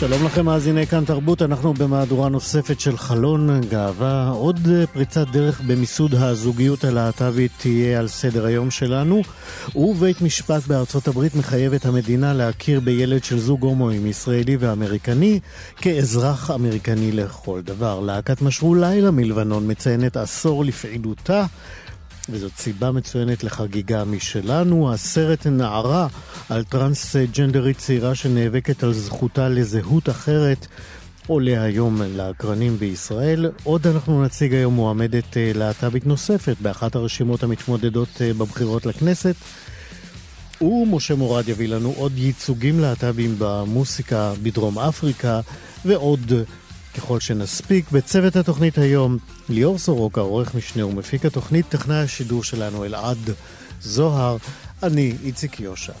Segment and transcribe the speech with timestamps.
[0.00, 4.28] שלום לכם מאזיני כאן תרבות, אנחנו במהדורה נוספת של חלון גאווה.
[4.28, 4.58] עוד
[4.92, 9.22] פריצת דרך במיסוד הזוגיות הלהט"בית תהיה על סדר היום שלנו,
[9.74, 15.40] ובית משפט בארצות הברית מחייב את המדינה להכיר בילד של זוג הומואים ישראלי ואמריקני
[15.76, 18.00] כאזרח אמריקני לכל דבר.
[18.00, 21.46] להקת משרו לילה מלבנון מציינת עשור לפעילותה.
[22.28, 24.92] וזאת סיבה מצוינת לחגיגה משלנו.
[24.92, 26.06] הסרט נערה
[26.48, 30.66] על טרנסג'נדרית צעירה שנאבקת על זכותה לזהות אחרת
[31.26, 33.50] עולה היום לאקרנים בישראל.
[33.64, 39.34] עוד אנחנו נציג היום מועמדת אה, להט"בית נוספת באחת הרשימות המתמודדות אה, בבחירות לכנסת.
[40.60, 45.40] ומשה מורד יביא לנו עוד ייצוגים להט"בים במוסיקה בדרום אפריקה
[45.84, 46.32] ועוד
[46.96, 47.90] ככל שנספיק.
[47.90, 53.18] בצוות התוכנית היום, ליאור סורוקה, עורך משנה ומפיק התוכנית, טכנאי השידור שלנו אלעד
[53.80, 54.36] זוהר,
[54.82, 55.92] אני איציק יושע.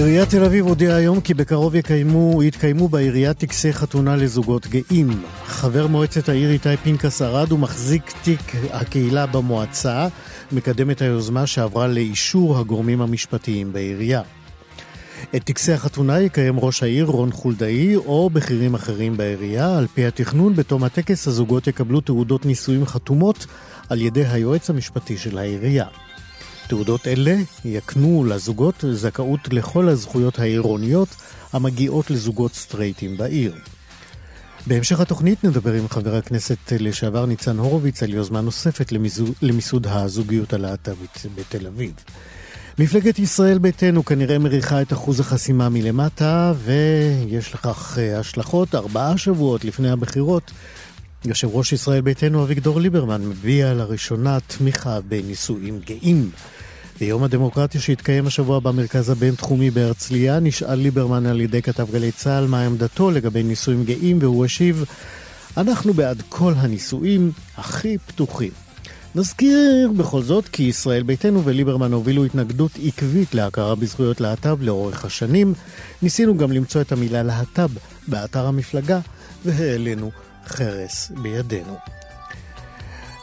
[0.00, 5.22] עיריית תל אביב הודיעה היום כי בקרוב יקיימו, יתקיימו בעירייה טקסי חתונה לזוגות גאים.
[5.44, 10.08] חבר מועצת העיר איתי פנקס ארד ומחזיק תיק הקהילה במועצה,
[10.52, 14.22] מקדם את היוזמה שעברה לאישור הגורמים המשפטיים בעירייה.
[15.36, 19.78] את טקסי החתונה יקיים ראש העיר רון חולדאי או בכירים אחרים בעירייה.
[19.78, 23.46] על פי התכנון, בתום הטקס הזוגות יקבלו תעודות נישואים חתומות
[23.88, 25.86] על ידי היועץ המשפטי של העירייה.
[26.70, 31.08] תעודות אלה יקנו לזוגות זכאות לכל הזכויות העירוניות
[31.52, 33.54] המגיעות לזוגות סטרייטים בעיר.
[34.66, 38.92] בהמשך התוכנית נדבר עם חבר הכנסת לשעבר ניצן הורוביץ על יוזמה נוספת
[39.42, 41.92] למיסוד הזוגיות הלהט"בית בתל אביב.
[42.78, 49.90] מפלגת ישראל ביתנו כנראה מריחה את אחוז החסימה מלמטה, ויש לכך השלכות ארבעה שבועות לפני
[49.90, 50.50] הבחירות.
[51.24, 56.30] יושב ראש ישראל ביתנו אביגדור ליברמן מביע לראשונה תמיכה בנישואים גאים.
[57.00, 62.66] ביום הדמוקרטיה שהתקיים השבוע במרכז הבינתחומי בהרצליה, נשאל ליברמן על ידי כתב גלי צה"ל מה
[62.66, 64.84] עמדתו לגבי נישואים גאים, והוא השיב,
[65.56, 68.50] אנחנו בעד כל הנישואים הכי פתוחים.
[69.14, 75.54] נזכיר בכל זאת כי ישראל ביתנו וליברמן הובילו התנגדות עקבית להכרה בזכויות להט"ב לאורך השנים.
[76.02, 77.70] ניסינו גם למצוא את המילה להט"ב
[78.08, 79.00] באתר המפלגה,
[79.44, 80.10] והעלינו
[80.46, 81.99] חרס בידינו.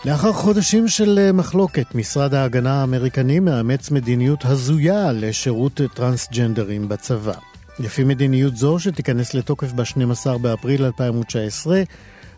[0.07, 7.33] לאחר חודשים של אה, מחלוקת, משרד ההגנה האמריקני מאמץ מדיניות הזויה לשירות טרנסג'נדרים בצבא.
[7.79, 11.81] לפי מדיניות זו, שתיכנס לתוקף ב-12 באפריל 2019,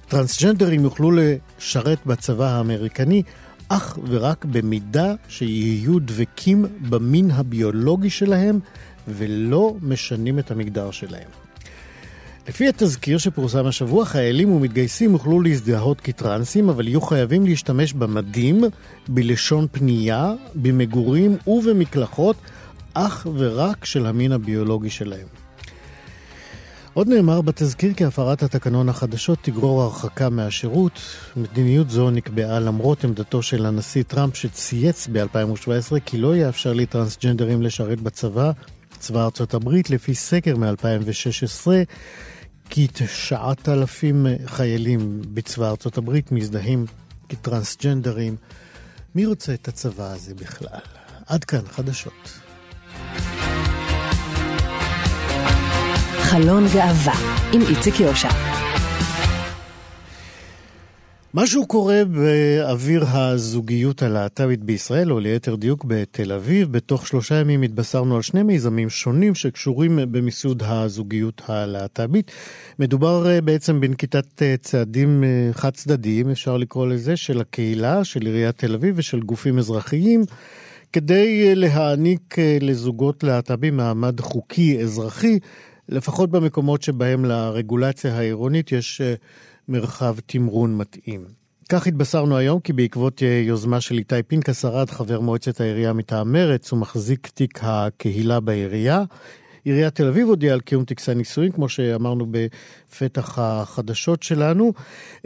[0.07, 3.23] טרנסג'נדרים יוכלו לשרת בצבא האמריקני
[3.69, 8.59] אך ורק במידה שיהיו דבקים במין הביולוגי שלהם
[9.07, 11.48] ולא משנים את המגדר שלהם.
[12.49, 18.63] לפי התזכיר שפורסם השבוע, חיילים ומתגייסים יוכלו להזדהות כטרנסים, אבל יהיו חייבים להשתמש במדים,
[19.07, 22.35] בלשון פנייה, במגורים ובמקלחות,
[22.93, 25.27] אך ורק של המין הביולוגי שלהם.
[26.93, 30.99] עוד נאמר בתזכיר כי הפרת התקנון החדשות תגרור הרחקה מהשירות.
[31.35, 38.01] מדיניות זו נקבעה למרות עמדתו של הנשיא טראמפ שצייץ ב-2017 כי לא יאפשר לטרנסג'נדרים לשרת
[38.01, 38.51] בצבא,
[38.99, 41.67] צבא ארצות הברית, לפי סקר מ-2016.
[42.69, 44.15] כ-9,000
[44.45, 46.85] חיילים בצבא ארצות הברית מזדהים
[47.29, 48.35] כטרנסג'נדרים.
[49.15, 50.79] מי רוצה את הצבא הזה בכלל?
[51.25, 52.39] עד כאן חדשות.
[56.21, 57.13] חלון גאווה
[57.53, 58.29] עם איציק יושע.
[61.33, 66.71] משהו קורה באוויר הזוגיות הלהט"בית בישראל, או ליתר דיוק בתל אביב.
[66.71, 72.31] בתוך שלושה ימים התבשרנו על שני מיזמים שונים שקשורים במיסוד הזוגיות הלהט"בית.
[72.79, 78.25] מדובר אה, בעצם בנקיטת אה, צעדים אה, חד צדדיים, אפשר לקרוא לזה, של הקהילה, של
[78.25, 80.23] עיריית תל אביב ושל גופים אזרחיים.
[80.93, 85.39] כדי להעניק לזוגות להט"בים מעמד חוקי אזרחי,
[85.89, 89.01] לפחות במקומות שבהם לרגולציה העירונית יש
[89.69, 91.25] מרחב תמרון מתאים.
[91.69, 96.31] כך התבשרנו היום כי בעקבות אה, יוזמה של איתי פנקס ארד, חבר מועצת העירייה מטעם
[96.31, 99.03] מרץ, הוא מחזיק תיק הקהילה בעירייה.
[99.63, 104.73] עיריית תל אביב הודיעה על קיום טקסי נישואין, כמו שאמרנו בפתח החדשות שלנו.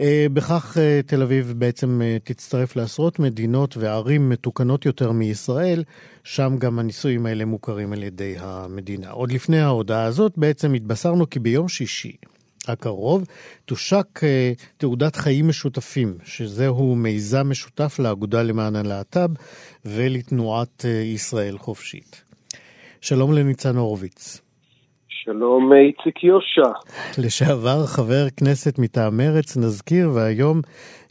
[0.00, 5.84] אה, בכך אה, תל אביב בעצם תצטרף לעשרות מדינות וערים מתוקנות יותר מישראל,
[6.24, 9.10] שם גם הנישואים האלה מוכרים על ידי המדינה.
[9.10, 12.16] עוד לפני ההודעה הזאת בעצם התבשרנו כי ביום שישי
[12.68, 13.24] הקרוב
[13.64, 14.20] תושק
[14.76, 19.30] תעודת חיים משותפים, שזהו מיזם משותף לאגודה למען הלהט"ב
[19.84, 20.84] ולתנועת
[21.14, 22.24] ישראל חופשית.
[23.00, 24.40] שלום לניצן הורוביץ.
[25.08, 26.70] שלום איציק יושע.
[27.18, 30.60] לשעבר חבר כנסת מטעם מרץ, נזכיר, והיום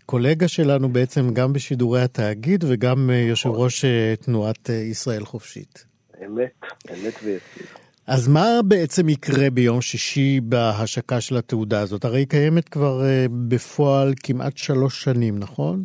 [0.05, 5.85] קולגה שלנו בעצם גם בשידורי התאגיד וגם אה, יושב ראש אה, תנועת אה, ישראל חופשית.
[6.25, 7.82] אמת, אמת ויציב.
[8.07, 12.05] אז מה בעצם יקרה ביום שישי בהשקה של התעודה הזאת?
[12.05, 13.01] הרי היא קיימת כבר
[13.49, 15.83] בפועל כמעט שלוש שנים, נכון?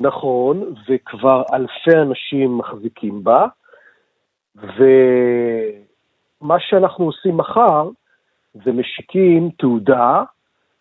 [0.00, 3.46] נכון, וכבר אלפי אנשים מחזיקים בה.
[4.56, 4.76] ומה
[6.58, 7.88] שאנחנו עושים מחר
[8.64, 10.22] זה משיקים תעודה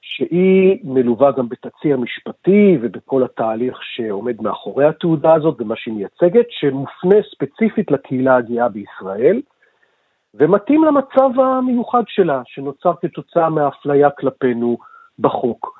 [0.02, 7.16] שהיא מלווה גם בתצהיר משפטי ובכל התהליך שעומד מאחורי התעודה הזאת ומה שהיא מייצגת, שמופנה
[7.32, 9.42] ספציפית לקהילה הגאה בישראל,
[10.34, 14.78] ומתאים למצב המיוחד שלה, שנוצר כתוצאה מהאפליה כלפינו
[15.20, 15.80] בחוק.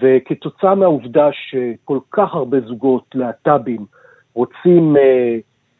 [0.00, 3.86] וכתוצאה מהעובדה שכל כך הרבה זוגות להט"בים
[4.34, 5.38] רוצים אה,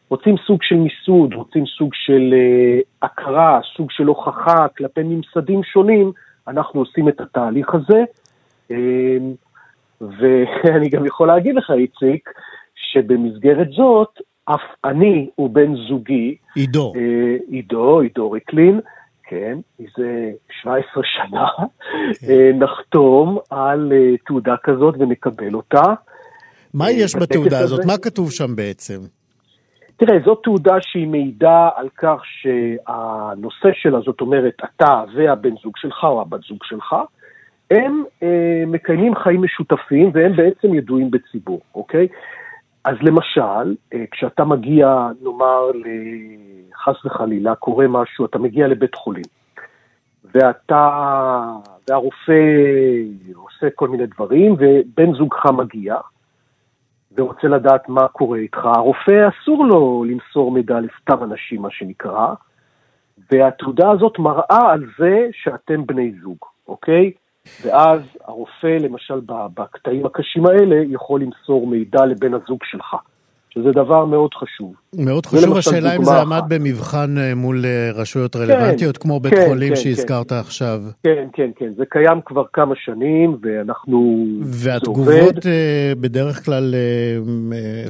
[0.09, 6.11] רוצים סוג של מיסוד, רוצים סוג של uh, הכרה, סוג של הוכחה כלפי ממסדים שונים,
[6.47, 8.03] אנחנו עושים את התהליך הזה.
[8.71, 8.73] Uh,
[10.01, 12.29] ואני גם יכול להגיד לך, איציק,
[12.75, 18.79] שבמסגרת זאת, אף אני ובן זוגי, עידו, uh, עידו, עידו ריקלין,
[19.23, 21.47] כן, מזה 17 שנה,
[22.19, 22.27] כן.
[22.27, 25.83] uh, נחתום על uh, תעודה כזאת ונקבל אותה.
[26.73, 27.85] מה יש בתעודה הזאת?
[27.85, 28.99] מה כתוב שם בעצם?
[29.97, 36.03] תראה, זאת תעודה שהיא מעידה על כך שהנושא שלה, זאת אומרת, אתה והבן זוג שלך
[36.03, 36.95] או הבת זוג שלך,
[37.71, 42.07] הם אה, מקיימים חיים משותפים והם בעצם ידועים בציבור, אוקיי?
[42.87, 45.71] אז למשל, אה, כשאתה מגיע, נאמר,
[46.83, 49.23] חס וחלילה, קורה משהו, אתה מגיע לבית חולים,
[50.33, 50.89] ואתה,
[51.89, 52.41] והרופא
[53.35, 55.95] עושה כל מיני דברים, ובן זוגך מגיע,
[57.17, 62.33] ורוצה לדעת מה קורה איתך, הרופא אסור לו למסור מידע לסתם אנשים, מה שנקרא,
[63.31, 66.37] והתעודה הזאת מראה על זה שאתם בני זוג,
[66.67, 67.11] אוקיי?
[67.61, 69.19] ואז הרופא, למשל,
[69.53, 72.95] בקטעים הקשים האלה, יכול למסור מידע לבן הזוג שלך.
[73.57, 74.73] שזה דבר מאוד חשוב.
[74.97, 79.19] מאוד חשוב, השאלה אם זה עמד במבחן אה, מול אה, רשויות כן, רלוונטיות, כן, כמו
[79.19, 80.35] בית כן, חולים כן, שהזכרת כן.
[80.35, 80.81] עכשיו.
[81.03, 84.25] כן, כן, כן, זה קיים כבר כמה שנים, ואנחנו...
[84.43, 86.75] והתגובות אה, בדרך כלל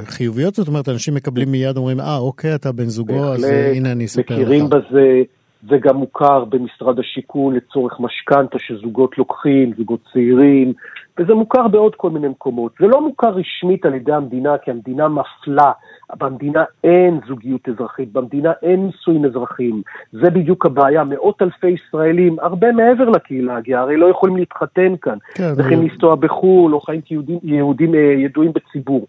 [0.06, 3.44] חיוביות, זאת אומרת, אנשים מקבלים מיד, אומרים, אה, אוקיי, אתה בן זוגו, אז
[3.74, 4.32] הנה אני אספר לך.
[4.32, 5.22] מכירים בזה,
[5.70, 10.74] זה גם מוכר במשרד השיכון לצורך משכנתה שזוגות לוקחים, זוגות צעירים,
[11.20, 12.72] וזה מוכר בעוד כל מיני מקומות.
[12.80, 15.72] זה לא מוכר רשמית על ידי המדינה, כי המדינה מפלה.
[16.16, 19.82] במדינה אין זוגיות אזרחית, במדינה אין נישואים אזרחיים.
[20.12, 21.04] זה בדיוק הבעיה.
[21.04, 25.18] מאות אלפי ישראלים, הרבה מעבר לקהילה הגאה, הרי לא יכולים להתחתן כאן.
[25.36, 29.08] כן, צריכים לנסוע בחו"ל, או חיים כיהודים יהודים, אה, ידועים בציבור.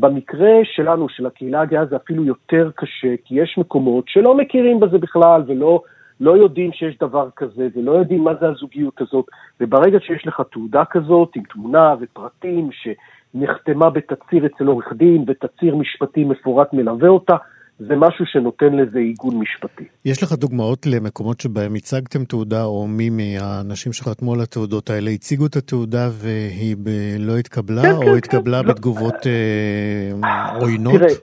[0.00, 4.98] במקרה שלנו, של הקהילה הגאה, זה אפילו יותר קשה, כי יש מקומות שלא מכירים בזה
[4.98, 5.82] בכלל ולא
[6.20, 9.26] לא יודעים שיש דבר כזה ולא יודעים מה זה הזוגיות הזאת,
[9.60, 16.24] וברגע שיש לך תעודה כזאת עם תמונה ופרטים שנחתמה בתצהיר אצל עורך דין ותצהיר משפטי
[16.24, 17.36] מפורט מלווה אותה,
[17.78, 19.84] זה משהו שנותן לזה עיגון משפטי.
[20.04, 25.46] יש לך דוגמאות למקומות שבהם הצגתם תעודה, או מי מהאנשים שחתמו על התעודות האלה הציגו
[25.46, 26.88] את התעודה והיא ב...
[27.18, 28.68] לא התקבלה, כן, או כן, התקבלה כן.
[28.68, 30.94] בתגובות אה, עוינות?
[30.94, 31.14] תראה,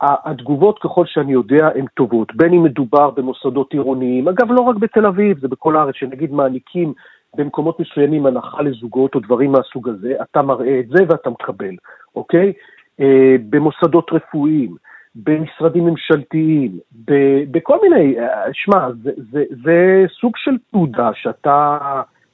[0.00, 5.06] התגובות, ככל שאני יודע, הן טובות, בין אם מדובר במוסדות עירוניים, אגב, לא רק בתל
[5.06, 6.92] אביב, זה בכל הארץ, שנגיד מעניקים
[7.36, 11.74] במקומות מסוימים הנחה לזוגות או דברים מהסוג הזה, אתה מראה את זה ואתה מקבל,
[12.16, 12.52] אוקיי?
[13.00, 14.76] אה, במוסדות רפואיים,
[15.24, 16.78] במשרדים ממשלתיים,
[17.50, 21.78] בכל מיני, אה, שמע, זה, זה, זה סוג של תעודה שאתה,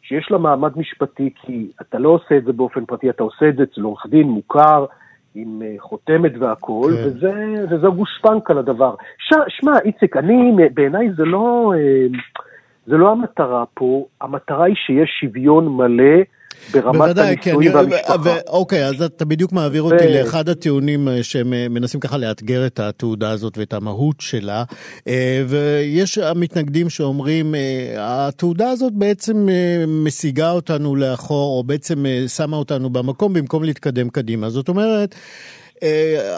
[0.03, 3.57] שיש לה מעמד משפטי, כי אתה לא עושה את זה באופן פרטי, אתה עושה את
[3.57, 4.87] זה אצל עורך דין מוכר,
[5.35, 7.09] עם אה, חותמת והכול, כן.
[7.09, 8.95] וזה, וזה גושפנקה לדבר.
[9.49, 12.07] שמע, איציק, אני, בעיניי זה לא, אה,
[12.87, 16.23] זה לא המטרה פה, המטרה היא שיש שוויון מלא.
[16.71, 18.39] ברמת הנישואים כן, והמשפחה.
[18.49, 20.19] אוקיי, אז אתה בדיוק מעביר אותי ו...
[20.19, 24.65] לאחד הטיעונים אה, שהם אה, ככה לאתגר את התעודה הזאת ואת המהות שלה,
[25.09, 27.55] אה, ויש המתנגדים שאומרים,
[27.99, 29.49] התעודה הזאת בעצם
[29.89, 34.51] משיגה אותנו לאחור, או בעצם שמה אותנו במקום במקום להתקדם קדימה.
[34.51, 35.15] זאת אומרת,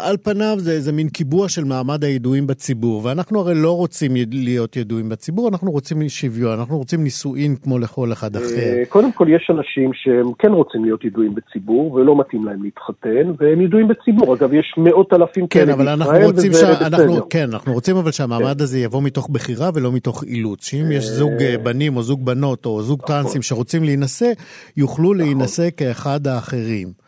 [0.02, 4.76] על פניו זה, זה מין קיבוע של מעמד הידועים בציבור, ואנחנו הרי לא רוצים להיות
[4.76, 8.44] ידועים בציבור, אנחנו רוצים שוויון, אנחנו רוצים נישואין כמו לכל אחד אחר.
[8.44, 13.32] אה, קודם כל, יש אנשים שהם כן רוצים להיות ידועים בציבור, ולא מתאים להם להתחתן,
[13.38, 14.34] והם ידועים בציבור.
[14.34, 17.20] אגב, יש מאות אלפים כן, כאלה בישראל, וזה בסדר.
[17.30, 18.62] כן, אנחנו רוצים אבל שהמעמד כן.
[18.64, 20.66] הזה יבוא מתוך בחירה ולא מתוך אילוץ.
[20.66, 23.16] שאם יש זוג אה, בנים או זוג בנות או זוג נכון.
[23.16, 24.32] טרנסים שרוצים להינשא,
[24.76, 25.16] יוכלו נכון.
[25.16, 27.03] להינשא כאחד האחרים.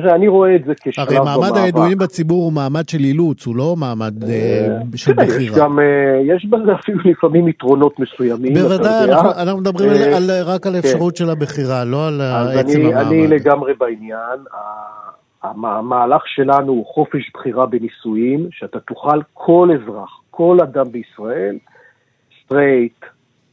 [0.00, 1.26] תראה, אני רואה את זה כשלב במאבק.
[1.26, 5.40] הרי מעמד הידועים בציבור הוא מעמד של אילוץ, הוא לא מעמד אה, אה, של בחירה.
[5.40, 5.78] יש גם,
[6.24, 9.04] יש בזה אפילו לפעמים יתרונות מסוימים, בוודאי,
[9.42, 9.90] אנחנו מדברים
[10.44, 12.20] רק על האפשרות של הבחירה, לא על
[12.58, 13.06] עצם המעמד.
[13.06, 14.38] אני לגמרי בעניין.
[15.42, 21.56] המהלך שלנו הוא חופש בחירה בנישואים, שאתה תוכל, כל אזרח, כל אדם בישראל,
[22.44, 23.04] סטרייט,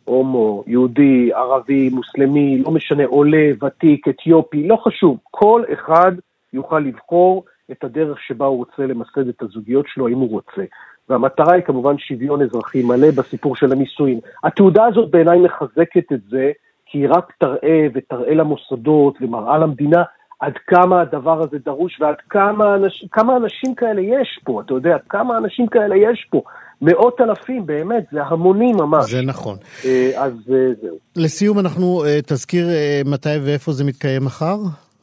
[0.05, 6.11] הומו, יהודי, ערבי, מוסלמי, לא משנה, עולה, ותיק, אתיופי, לא חשוב, כל אחד
[6.55, 10.61] יוכל לבחור את הדרך שבה הוא רוצה למסד את הזוגיות שלו, אם הוא רוצה.
[11.09, 14.19] והמטרה היא כמובן שוויון אזרחי מלא בסיפור של הנישואין.
[14.43, 16.51] התעודה הזאת בעיניי מחזקת את זה,
[16.85, 20.03] כי היא רק תראה ותראה למוסדות ומראה למדינה
[20.39, 24.97] עד כמה הדבר הזה דרוש ועד כמה, אנש, כמה אנשים כאלה יש פה, אתה יודע,
[25.09, 26.41] כמה אנשים כאלה יש פה.
[26.81, 29.11] מאות אלפים, באמת, זה המונים ממש.
[29.11, 29.57] זה נכון.
[29.85, 30.97] אה, אז אה, זהו.
[31.15, 32.67] לסיום, אנחנו, אה, תזכיר
[33.05, 34.57] מתי ואיפה זה מתקיים מחר?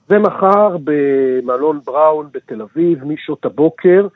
[0.08, 4.06] זה מחר במלון בראון בתל אביב, משעות הבוקר.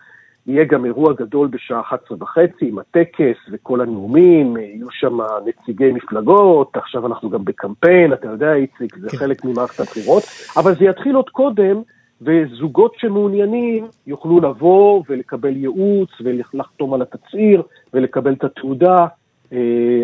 [0.46, 6.76] יהיה גם אירוע גדול בשעה 11 וחצי עם הטקס וכל הנאומים, יהיו שם נציגי מפלגות,
[6.76, 9.16] עכשיו אנחנו גם בקמפיין, אתה יודע, איציק, זה כן.
[9.16, 10.22] חלק ממערכת הבחירות,
[10.56, 11.82] אבל זה יתחיל עוד קודם,
[12.22, 17.62] וזוגות שמעוניינים יוכלו לבוא ולקבל ייעוץ ולחתום על התצהיר
[17.94, 19.06] ולקבל את התעודה,
[19.52, 19.58] אה,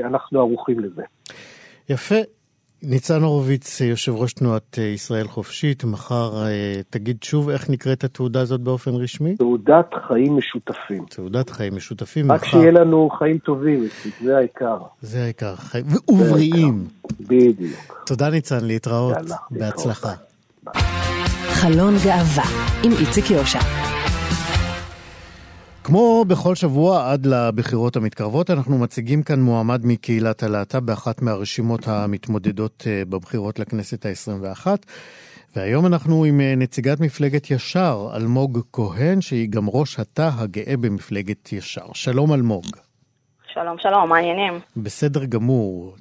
[0.04, 1.02] אנחנו ערוכים לזה.
[1.88, 2.41] יפה.
[2.84, 8.40] ניצן הורוביץ, יושב ראש תנועת אה, ישראל חופשית, מחר אה, תגיד שוב איך נקראת התעודה
[8.40, 9.36] הזאת באופן רשמי?
[9.36, 11.04] תעודת חיים משותפים.
[11.10, 12.32] תעודת חיים משותפים.
[12.32, 12.50] רק מחר...
[12.50, 13.84] שיהיה לנו חיים טובים,
[14.24, 14.78] זה העיקר.
[15.00, 15.84] זה העיקר, חיים...
[16.08, 16.84] ובריאים.
[17.20, 18.02] בדיוק.
[18.06, 19.16] תודה ניצן, להתראות.
[19.16, 20.12] יאללה, בהצלחה.
[21.48, 22.44] חלון גאווה
[22.84, 23.60] עם איציק יושע.
[25.84, 32.84] כמו בכל שבוע עד לבחירות המתקרבות, אנחנו מציגים כאן מועמד מקהילת הלהט"ב באחת מהרשימות המתמודדות
[32.86, 34.66] אה, בבחירות לכנסת ה-21.
[35.56, 41.52] והיום אנחנו עם אה, נציגת מפלגת ישר, אלמוג כהן, שהיא גם ראש התא הגאה במפלגת
[41.52, 41.86] ישר.
[41.94, 42.64] שלום אלמוג.
[43.52, 44.60] שלום, שלום, מה העניינים?
[44.76, 45.96] בסדר גמור.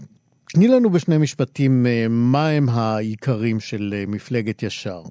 [0.54, 5.02] תני לנו בשני משפטים אה, מה הם העיקרים של מפלגת ישר.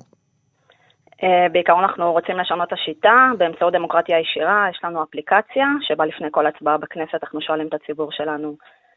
[1.22, 6.28] אה, בעיקרון אנחנו רוצים לשנות את השיטה באמצעות דמוקרטיה ישירה, יש לנו אפליקציה שבה לפני
[6.30, 8.56] כל הצבעה בכנסת אנחנו שואלים את הציבור שלנו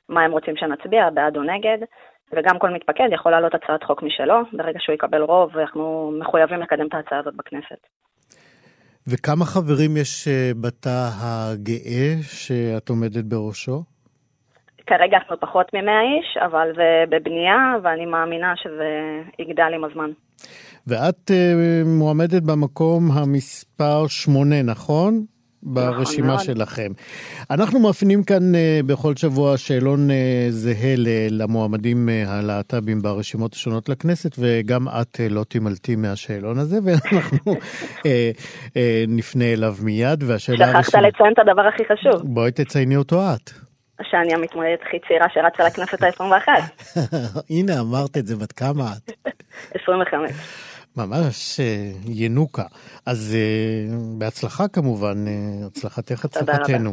[0.09, 1.77] מה הם רוצים שנצביע, בעד או נגד,
[2.33, 6.87] וגם כל מתפקד יכול להעלות הצעת חוק משלו, ברגע שהוא יקבל רוב ואנחנו מחויבים לקדם
[6.87, 7.87] את ההצעה הזאת בכנסת.
[9.07, 13.83] וכמה חברים יש אה, בתא הגאה שאת עומדת בראשו?
[14.87, 18.89] כרגע אנחנו פחות מ-100 איש, אבל זה בבנייה, ואני מאמינה שזה
[19.39, 20.09] יגדל עם הזמן.
[20.87, 25.25] ואת uh, מועמדת במקום המספר שמונה, נכון?
[25.63, 26.91] ברשימה נכון שלכם.
[27.51, 30.13] אנחנו מפנים כאן uh, בכל שבוע שאלון uh,
[30.49, 30.95] זהה
[31.29, 37.55] למועמדים הלהט"בים ברשימות השונות לכנסת, וגם את לא תימלטי מהשאלון הזה, ואנחנו
[39.07, 40.23] נפנה אליו מיד.
[40.23, 41.07] והשאלה שכחת הראשונה...
[41.07, 42.33] לציין את הדבר הכי חשוב.
[42.33, 43.51] בואי תצייני אותו את.
[44.09, 46.47] שאני המתמודדת הכי צעירה שרצה לכנסת ה-21.
[47.49, 49.31] הנה, אמרת את זה, בת כמה את?
[49.81, 50.72] 25.
[50.97, 51.65] ממש אה,
[52.09, 52.63] ינוקה.
[53.05, 56.91] אז אה, בהצלחה כמובן, אה, הצלחתך הצלחתנו.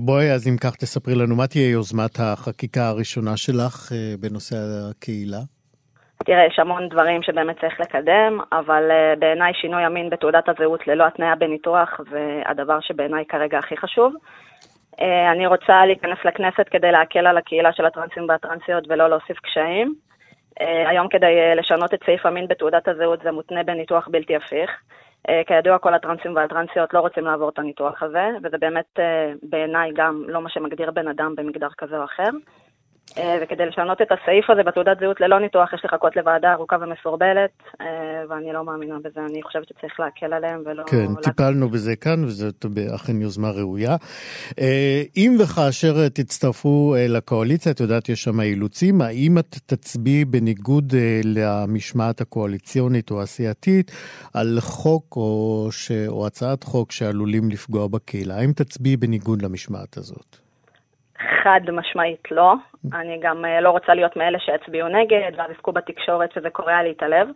[0.00, 4.56] בואי, אז אם כך תספרי לנו, מה תהיה יוזמת החקיקה הראשונה שלך בנושא
[4.90, 5.38] הקהילה?
[6.24, 8.82] תראה, יש המון דברים שבאמת צריך לקדם, אבל
[9.18, 14.12] בעיניי שינוי המין בתעודת הזהות ללא התניה בניתוח זה הדבר שבעיניי כרגע הכי חשוב.
[15.32, 19.94] אני רוצה להיכנס לכנסת כדי להקל על הקהילה של הטרנסים והטרנסיות ולא להוסיף קשיים.
[20.60, 24.70] אה, היום כדי אה, לשנות את סעיף המין בתעודת הזהות זה מותנה בניתוח בלתי הפיך.
[25.28, 28.98] אה, כידוע, כל הטרנסים והטרנסיות לא רוצים לעבור את הניתוח הזה, וזה באמת
[29.42, 32.30] בעיניי גם לא מה שמגדיר בן אדם במגדר כזה או אחר.
[33.18, 37.50] אה, וכדי לשנות את הסעיף הזה בתעודת זהות ללא ניתוח, יש לחכות לוועדה ארוכה ומסורבלת,
[37.80, 37.86] אה,
[38.28, 40.82] ואני לא מאמינה בזה, אני חושבת שצריך להקל עליהם ולא...
[40.86, 41.22] כן, להקל.
[41.22, 43.96] טיפלנו בזה כאן, וזאת אכן יוזמה ראויה.
[44.60, 50.92] אה, אם וכאשר תצטרפו לקואליציה, את יודעת, יש שם אילוצים, האם את תצביעי בניגוד
[51.24, 53.90] למשמעת הקואליציונית או הסיעתית
[54.34, 55.90] על חוק או, ש...
[56.08, 58.36] או הצעת חוק שעלולים לפגוע בקהילה?
[58.36, 60.39] האם תצביעי בניגוד למשמעת הזאת?
[61.42, 62.54] חד משמעית לא.
[62.94, 66.92] אני גם אה, לא רוצה להיות מאלה שיצביעו נגד, ואז יזכו בתקשורת שזה קורע לי
[66.96, 67.28] את הלב.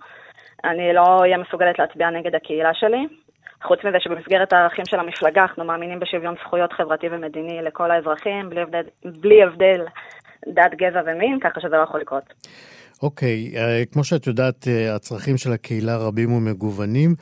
[0.65, 3.07] אני לא אהיה מסוגלת להצביע נגד הקהילה שלי.
[3.63, 8.61] חוץ מזה שבמסגרת הערכים של המפלגה אנחנו מאמינים בשוויון זכויות חברתי ומדיני לכל האזרחים, בלי
[8.61, 9.85] הבדל, בלי הבדל
[10.47, 12.25] דת, גזע ומין, ככה שזה לא יכול לקרות.
[13.03, 17.15] אוקיי, okay, uh, כמו שאת יודעת, uh, הצרכים של הקהילה רבים ומגוונים.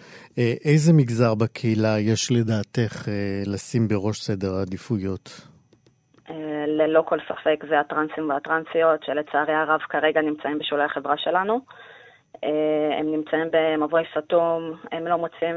[0.64, 3.08] איזה מגזר בקהילה יש לדעתך
[3.46, 5.51] לשים בראש סדר העדיפויות?
[6.66, 11.60] ללא כל ספק זה הטרנסים והטרנסיות, שלצערי הרב כרגע נמצאים בשולי החברה שלנו.
[12.36, 12.46] Uh,
[12.98, 15.56] הם נמצאים במבוי סתום, הם לא, מוצאים,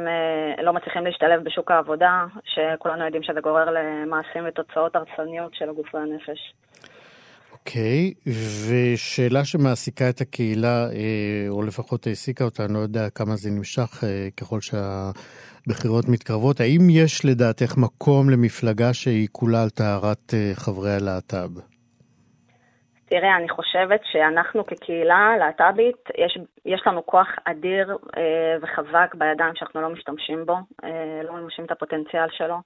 [0.57, 5.95] uh, לא מצליחים להשתלב בשוק העבודה, שכולנו יודעים שזה גורר למעשים ותוצאות הרסניות של הגוף
[5.95, 6.53] והנפש.
[7.67, 8.29] אוקיי, okay,
[8.67, 14.03] ושאלה שמעסיקה את הקהילה, אה, או לפחות העסיקה אותה, אני לא יודע כמה זה נמשך
[14.03, 14.61] אה, ככל
[15.65, 21.59] שהבחירות מתקרבות, האם יש לדעתך מקום למפלגה שהיא כולה על טהרת אה, חברי הלהט"ב?
[23.05, 29.81] תראה, אני חושבת שאנחנו כקהילה להט"בית, יש, יש לנו כוח אדיר אה, וחזק בידיים שאנחנו
[29.81, 32.57] לא משתמשים בו, אה, לא מממשים את הפוטנציאל שלו.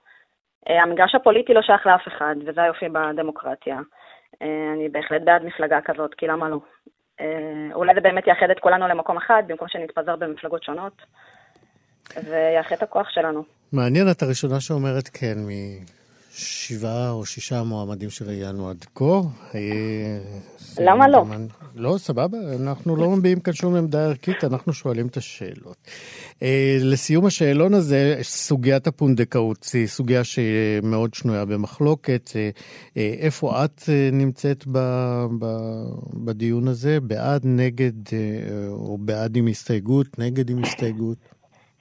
[0.69, 3.79] אה, המגרש הפוליטי לא שייך לאף אחד, וזה היופי בדמוקרטיה.
[4.41, 6.59] אה, אני בהחלט בעד מפלגה כזאת, כי למה לא?
[7.19, 11.01] אה, אולי זה באמת יאחד את כולנו למקום אחד, במקום שנתפזר במפלגות שונות,
[12.17, 13.43] ויאחד את הכוח שלנו.
[13.71, 15.37] מעניין, את הראשונה שאומרת כן,
[16.39, 19.21] שבעה או שישה מועמדים שראיינו עד כה.
[19.55, 20.19] אה,
[20.79, 21.25] למה לא?
[21.75, 25.77] לא, סבבה, אנחנו לא מביעים כאן שום עמדה ערכית, אנחנו שואלים את השאלות.
[26.43, 32.31] אה, לסיום השאלון הזה, סוגיית הפונדקאות, היא סוגיה שמאוד שנויה במחלוקת.
[32.35, 32.49] אה,
[32.95, 34.63] איפה את נמצאת
[36.13, 36.99] בדיון הזה?
[36.99, 37.93] בעד, נגד,
[38.69, 41.17] או בעד עם הסתייגות, נגד עם הסתייגות?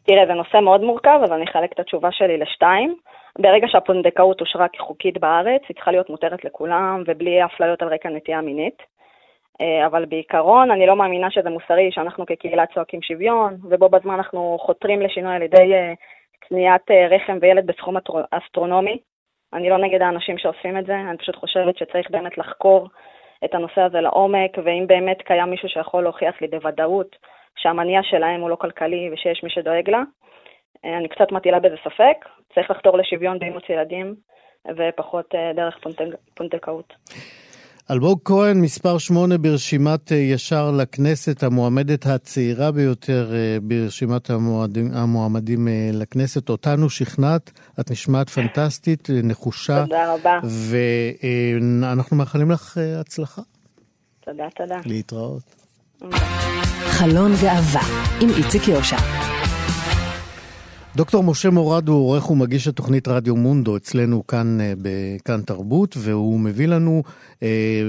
[0.09, 2.97] תראה, זה נושא מאוד מורכב, אז אני אחלק את התשובה שלי לשתיים.
[3.39, 8.41] ברגע שהפונדקאות אושרה כחוקית בארץ, היא צריכה להיות מותרת לכולם ובלי אפליות על רקע נטייה
[8.41, 8.83] מינית.
[9.61, 14.59] אה, אבל בעיקרון אני לא מאמינה שזה מוסרי שאנחנו כקהילה צועקים שוויון, ובו בזמן אנחנו
[14.61, 15.93] חותרים לשינוי על ידי אה,
[16.41, 17.97] קניית אה, רחם וילד בסכום
[18.31, 18.99] אסטרונומי.
[19.53, 22.89] אני לא נגד האנשים שעושים את זה, אני פשוט חושבת שצריך באמת לחקור
[23.45, 27.17] את הנושא הזה לעומק, ואם באמת קיים מישהו שיכול להוכיח לי בוודאות
[27.59, 30.03] שהמניע שלהם הוא לא כלכלי ושיש מי שדואג לה,
[30.85, 32.17] אני קצת מטילה בזה ספק,
[32.55, 34.15] צריך לחתור לשוויון באימוץ ילדים
[34.69, 35.79] ופחות אה, דרך
[36.35, 36.93] פונדקאות.
[37.91, 45.69] אלמוג כהן, מספר שמונה ברשימת אה, ישר לכנסת, המועמדת הצעירה ביותר אה, ברשימת המועדים, המועמדים
[45.93, 46.49] לכנסת.
[46.49, 49.83] אותנו שכנעת, את נשמעת פנטסטית, נחושה.
[49.83, 50.41] תודה רבה.
[50.71, 53.43] ואנחנו מאחלים לך הצלחה.
[54.21, 54.77] תודה, תודה.
[54.87, 55.58] להתראות.
[56.89, 57.83] חלון גאווה
[58.21, 58.97] עם איציק יושע.
[60.97, 66.41] דוקטור משה מורד הוא עורך ומגיש התוכנית רדיו מונדו אצלנו כאן אה, בכאן תרבות, והוא
[66.41, 67.03] מביא לנו
[67.43, 67.83] אה,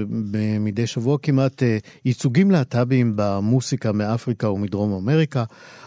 [0.60, 5.44] מדי שבוע כמעט אה, ייצוגים להט"בים במוסיקה מאפריקה ומדרום אמריקה.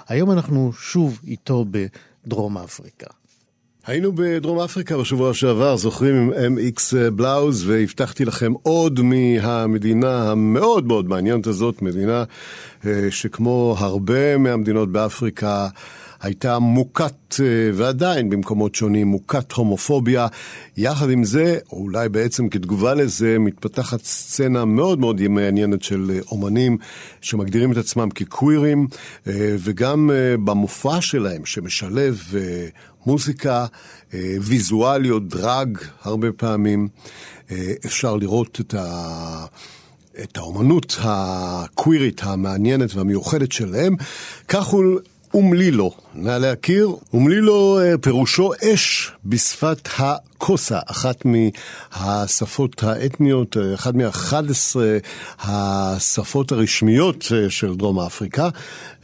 [0.09, 3.22] היום אנחנו שוב איתו בדרום אפריקה.
[3.87, 11.09] היינו בדרום אפריקה בשבוע שעבר, זוכרים עם MX בלאוז, והבטחתי לכם עוד מהמדינה המאוד מאוד
[11.09, 12.25] מעניינת הזאת, מדינה
[12.87, 15.69] אה, שכמו הרבה מהמדינות באפריקה,
[16.23, 20.27] הייתה מוכת, אה, ועדיין במקומות שונים, מוכת הומופוביה.
[20.77, 26.19] יחד עם זה, או אולי בעצם כתגובה לזה, מתפתחת סצנה מאוד מאוד מעניינת של אה,
[26.31, 26.79] אומנים
[27.21, 28.87] שמגדירים את עצמם כקווירים,
[29.27, 30.11] אה, וגם
[30.45, 32.23] במופע שלהם, שמשלב
[33.07, 33.67] מוזיקה,
[34.41, 36.89] ויזואליות, דרג הרבה פעמים,
[37.87, 39.47] אפשר לראות את ה...
[40.23, 43.97] את האומנות הקווירית המעניינת והמיוחדת שלהם.
[44.49, 45.01] כך הוא
[45.35, 54.51] אומלילו, נא להכיר, אומלילו אה, פירושו אש בשפת הקוסה, אחת מהשפות האתניות, אה, אחת מאחד
[54.51, 54.99] עשרה
[55.41, 58.49] השפות הרשמיות אה, של דרום אפריקה,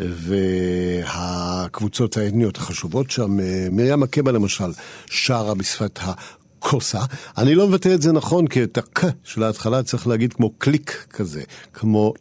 [0.00, 3.36] והקבוצות האתניות החשובות שם,
[3.72, 4.70] מרים מקבה למשל,
[5.06, 6.12] שרה בשפת ה...
[6.60, 7.00] קוסה.
[7.38, 11.06] אני לא מבטא את זה נכון, כי את הק של ההתחלה צריך להגיד כמו קליק
[11.10, 12.14] כזה, כמו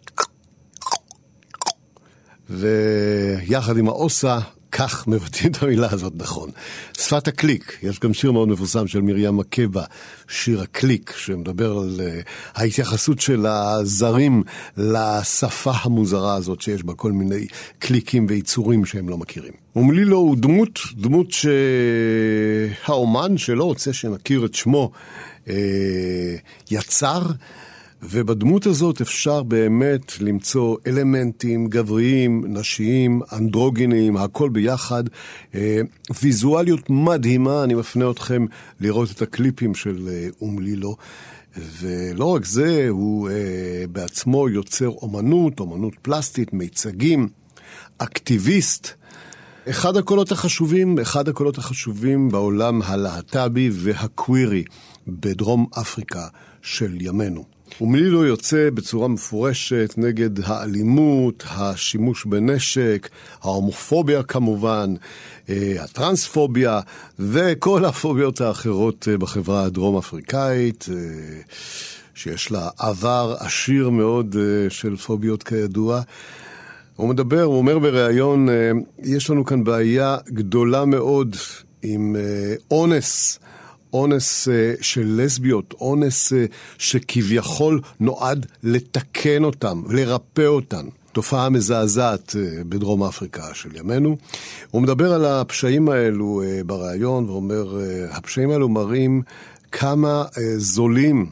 [2.49, 4.39] ויחד עם האוסה,
[4.71, 6.49] כך מבטאים את המילה הזאת נכון.
[6.97, 9.83] שפת הקליק, יש גם שיר מאוד מפורסם של מרים מקבה,
[10.27, 12.01] שיר הקליק, שמדבר על uh,
[12.55, 14.43] ההתייחסות של הזרים
[14.77, 17.47] לשפה המוזרה הזאת שיש בה כל מיני
[17.79, 19.53] קליקים ויצורים שהם לא מכירים.
[19.75, 21.27] אומלילו הוא דמות, דמות
[22.85, 24.91] שהאומן שלא רוצה שנכיר את שמו
[25.45, 25.49] uh,
[26.71, 27.21] יצר.
[28.03, 35.03] ובדמות הזאת אפשר באמת למצוא אלמנטים גבריים, נשיים, אנדרוגיניים, הכל ביחד.
[35.55, 35.81] אה,
[36.21, 38.45] ויזואליות מדהימה, אני מפנה אתכם
[38.79, 40.95] לראות את הקליפים של אה, אומלילו.
[41.81, 43.35] ולא רק זה, הוא אה,
[43.91, 47.29] בעצמו יוצר אומנות, אומנות פלסטית, מיצגים,
[47.97, 48.87] אקטיביסט.
[49.69, 54.63] אחד הקולות החשובים, אחד הקולות החשובים בעולם הלהט"בי והקווירי
[55.07, 56.27] בדרום אפריקה
[56.61, 57.56] של ימינו.
[57.81, 63.09] ומלילו יוצא בצורה מפורשת נגד האלימות, השימוש בנשק,
[63.41, 64.93] ההומופוביה כמובן,
[65.49, 66.79] אה, הטרנספוביה
[67.19, 70.85] וכל הפוביות האחרות אה, בחברה הדרום אפריקאית.
[70.91, 70.95] אה,
[72.15, 74.35] שיש לה עבר עשיר מאוד
[74.69, 76.01] של פוביות כידוע.
[76.95, 78.47] הוא מדבר, הוא אומר בריאיון,
[79.03, 81.35] יש לנו כאן בעיה גדולה מאוד
[81.81, 82.15] עם
[82.71, 83.39] אונס
[83.97, 86.45] אונס אה, של לסביות, אונס אה,
[86.77, 90.85] שכביכול נועד לתקן אותם, לרפא אותן.
[91.11, 94.17] תופעה מזעזעת אה, בדרום אפריקה של ימינו.
[94.71, 97.77] הוא מדבר על הפשעים האלו בריאיון ואומר,
[98.09, 99.21] הפשעים האלו מראים
[99.71, 100.25] כמה
[100.57, 101.29] זולים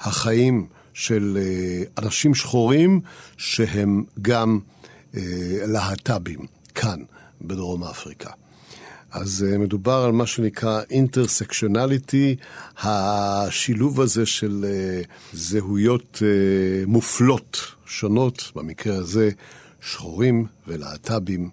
[0.00, 1.38] החיים של
[1.98, 3.00] אנשים שחורים
[3.36, 4.58] שהם גם
[5.66, 6.40] להט"בים
[6.74, 7.00] כאן
[7.40, 8.41] בדרום אפריקה.
[9.12, 12.36] אז uh, מדובר על מה שנקרא אינטרסקשונליטי,
[12.82, 19.30] השילוב הזה של uh, זהויות uh, מופלות, שונות, במקרה הזה
[19.80, 21.50] שחורים ולהט"בים.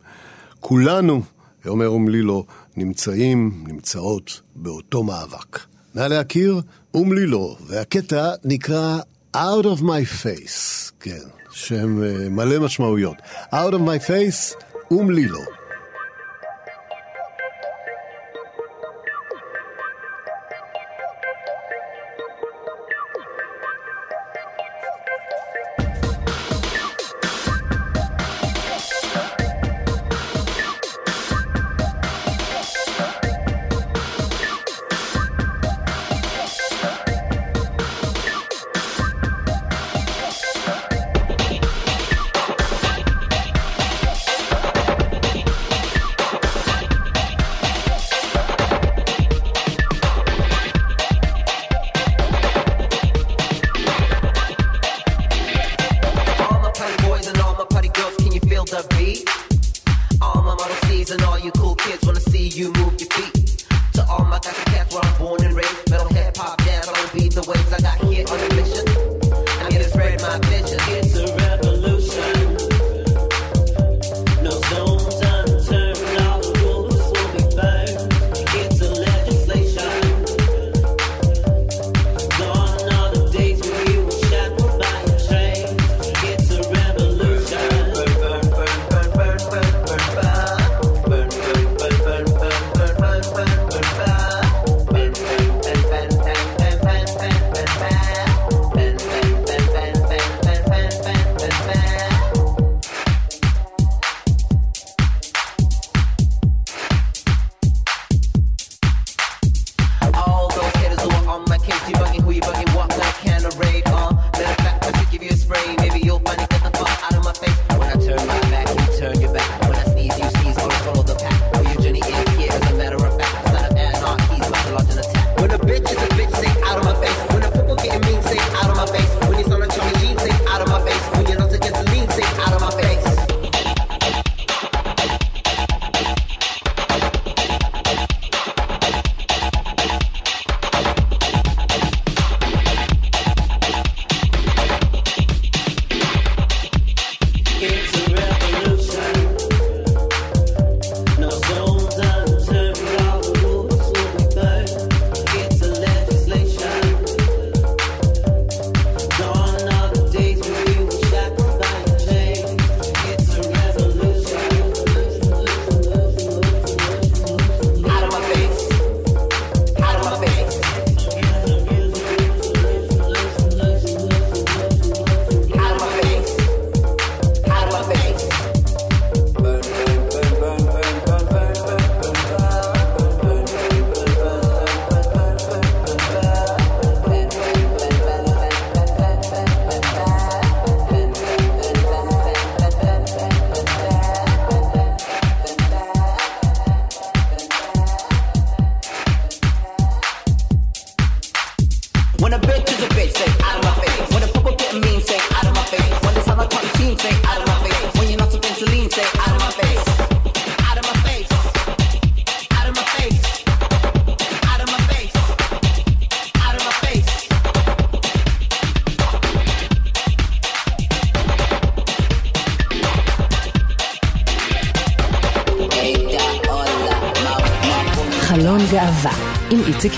[0.60, 1.24] כולנו,
[1.68, 2.46] אומר אומלילו,
[2.78, 5.60] נמצאים, נמצאות באותו מאבק.
[5.96, 6.62] נא להכיר
[6.94, 9.00] אומלילו, והקטע נקרא
[9.36, 12.02] Out of my face, כן, שם
[12.36, 13.16] מלא משמעויות.
[13.52, 15.40] Out of my face, אומלילו.
[15.40, 15.59] עם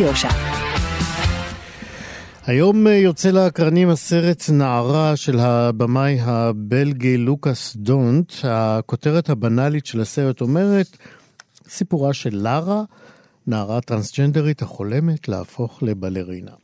[0.02, 0.30] יושע.
[2.46, 8.34] היום אה, יוצא לאקרנים הסרט נערה של הבמאי הבלגי לוקאס דונט.
[8.44, 10.98] הכותרת הבנאלית של הסרט אומרת,
[11.70, 12.84] סיפורה של לארה,
[13.48, 16.61] נערה טרנסג'נדרית החולמת להפוך לבלרינה.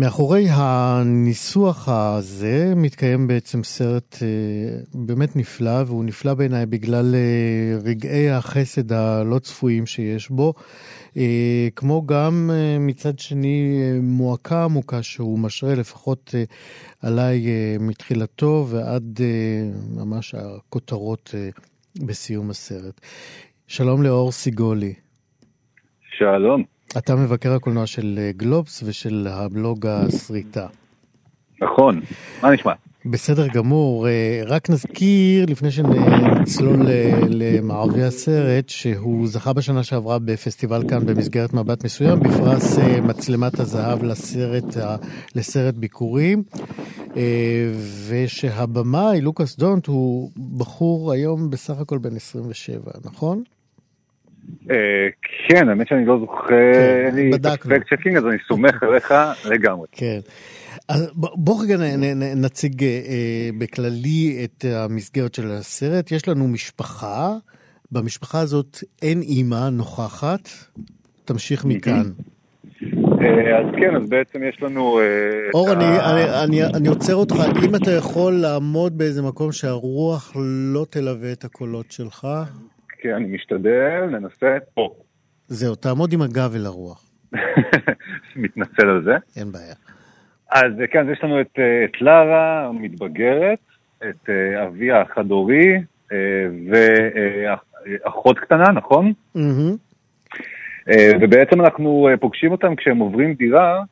[0.00, 4.28] מאחורי הניסוח הזה מתקיים בעצם סרט אה,
[4.94, 10.54] באמת נפלא, והוא נפלא בעיניי בגלל אה, רגעי החסד הלא צפויים שיש בו,
[11.16, 16.34] אה, כמו גם מצד שני מועקה עמוקה שהוא משרה לפחות
[17.02, 17.46] עליי
[17.80, 19.20] מתחילתו ועד
[19.96, 21.34] ממש הכותרות
[22.06, 23.00] בסיום הסרט.
[23.66, 24.94] שלום לאור סיגולי.
[26.18, 26.79] שלום.
[26.98, 30.66] אתה מבקר הקולנוע של אה, גלובס ושל הבלוג הסריטה.
[31.62, 32.00] נכון,
[32.42, 32.72] מה נשמע?
[33.06, 36.92] בסדר גמור, אה, רק נזכיר לפני שנצלול ל-
[37.28, 44.02] למרבה הסרט שהוא זכה בשנה שעברה בפסטיבל כאן במסגרת מבט מסוים בפרס אה, מצלמת הזהב
[44.04, 44.76] לסרט,
[45.34, 46.42] לסרט ביקורים
[47.16, 47.72] אה,
[48.08, 53.42] ושהבמאי לוקאס דונט הוא בחור היום בסך הכל בן 27, נכון?
[54.70, 54.76] אה,
[55.48, 57.30] כן, האמת שאני לא זוכר, כן, אין לי.
[57.38, 59.86] fact checking, אז אני סומך עליך לגמרי.
[59.92, 60.18] כן.
[60.88, 61.76] אז בוא רגע
[62.36, 66.12] נציג אה, אה, בכללי את המסגרת של הסרט.
[66.12, 67.32] יש לנו משפחה,
[67.92, 70.48] במשפחה הזאת אין אימא נוכחת.
[71.24, 72.02] תמשיך מכאן.
[73.58, 75.00] אז כן, אז בעצם יש לנו...
[75.54, 77.34] אור, ה- אני, אני, אני, אני עוצר אותך.
[77.64, 80.32] אם אתה יכול לעמוד באיזה מקום שהרוח
[80.74, 82.26] לא תלווה את הקולות שלך,
[83.02, 84.56] כן, אני משתדל, ננסה.
[84.74, 84.94] פה.
[85.46, 87.10] זהו, תעמוד עם הגב אל הרוח.
[88.36, 89.16] מתנצל על זה.
[89.36, 89.74] אין בעיה.
[90.52, 93.58] אז כן, אז יש לנו את, אה, את לארה המתבגרת,
[94.08, 95.74] את אה, אביה החד-הורי,
[96.12, 96.16] אה,
[96.70, 99.12] ואחות קטנה, נכון?
[100.90, 103.82] אה, ובעצם אנחנו פוגשים אותם כשהם עוברים דירה,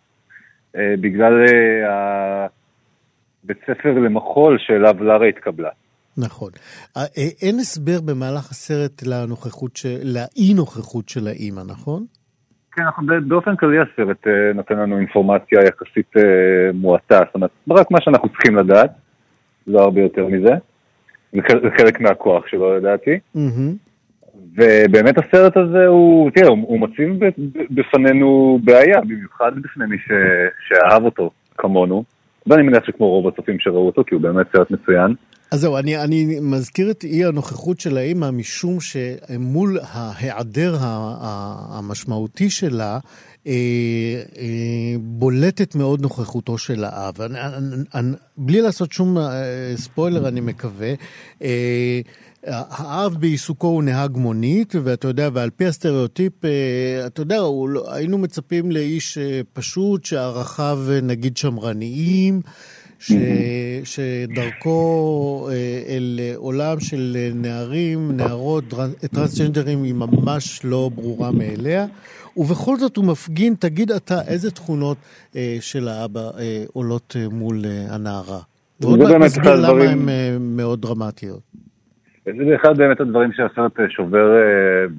[0.77, 1.45] בגלל
[3.45, 5.71] הבית ספר למחול שאליו לארה התקבלה.
[6.19, 6.51] נכון.
[6.97, 12.05] אה, אה, אין הסבר במהלך הסרט לנוכחות, של- לאי נוכחות של האימא, נכון?
[12.73, 16.13] כן, אנחנו באופן כללי הסרט אה, נותן לנו אינפורמציה יחסית
[16.75, 18.91] מועטה, זאת אומרת, רק מה שאנחנו צריכים לדעת,
[19.67, 20.53] לא הרבה יותר מזה.
[21.33, 21.41] זה
[21.79, 23.19] חלק- מהכוח שלו לדעתי.
[24.57, 27.13] ובאמת הסרט הזה הוא, תראה, הוא, מציב
[27.71, 30.09] בפנינו בעיה, במיוחד בפני מי ש,
[30.69, 32.05] שאהב אותו כמונו,
[32.47, 35.15] ואני מניח שכמו רוב הצופים שראו אותו, כי הוא באמת סרט מצוין.
[35.51, 42.99] אז זהו, אני, אני מזכיר את אי הנוכחות של האימא משום שמול ההיעדר המשמעותי שלה,
[43.47, 43.53] אה,
[44.39, 47.21] אה, בולטת מאוד נוכחותו של האב.
[47.21, 47.39] אני,
[47.95, 49.33] אני, בלי לעשות שום אה,
[49.77, 50.95] ספוילר, אני מקווה.
[51.43, 52.01] אה,
[52.47, 57.37] האב בעיסוקו הוא נהג מונית, ואתה יודע, ועל פי הסטריאוטיפ, אה, אתה יודע,
[57.69, 62.41] לא, היינו מצפים לאיש אה, פשוט, שערכיו אה, נגיד שמרניים,
[62.99, 63.13] ש,
[63.85, 64.79] שדרכו
[65.51, 65.55] אה,
[65.89, 66.05] אל
[66.37, 71.87] עולם של נערים, נערות, טרנ- טרנסג'נדרים היא ממש לא ברורה מאליה.
[72.37, 74.97] ובכל זאת הוא מפגין, תגיד אתה, איזה תכונות
[75.37, 78.39] אה, של האבא אה, עולות אה, מול אה, הנערה.
[78.81, 81.41] ועוד מעט נסביר למה הדברים- הן אה, מאוד דרמטיות.
[82.25, 84.43] זה אחד באמת הדברים שהסרט אה, שובר אה,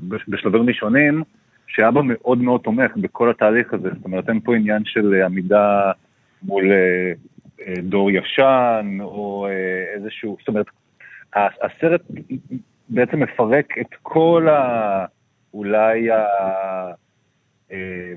[0.10, 1.24] בש- בשלבים ראשונים,
[1.68, 5.92] שאבא מאוד מאוד תומך בכל התהליך הזה, זאת אומרת אין פה עניין של אה, עמידה
[6.44, 7.14] מול אה,
[7.78, 10.66] דור ישן, או אה, איזשהו, זאת אומרת,
[11.36, 12.02] הסרט
[12.90, 15.06] בעצם מפרק את כל ה...
[15.54, 16.10] אולי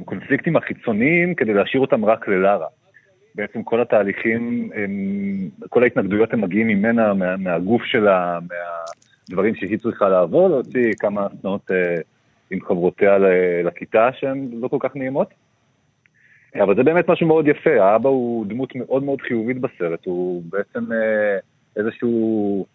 [0.00, 2.66] הקונפליקטים החיצוניים כדי להשאיר אותם רק ללארה.
[3.34, 4.90] בעצם כל התהליכים, הם,
[5.68, 8.38] כל ההתנגדויות הם מגיעים ממנה, מה, מהגוף שלה,
[9.28, 11.96] מהדברים שהיא צריכה לעבור, להוציא כמה סנות אה,
[12.50, 13.18] עם חברותיה
[13.64, 15.28] לכיתה שהן לא כל כך נעימות.
[16.60, 20.92] אבל זה באמת משהו מאוד יפה, האבא הוא דמות מאוד מאוד חיובית בסרט, הוא בעצם
[20.92, 21.38] אה,
[21.76, 22.66] איזשהו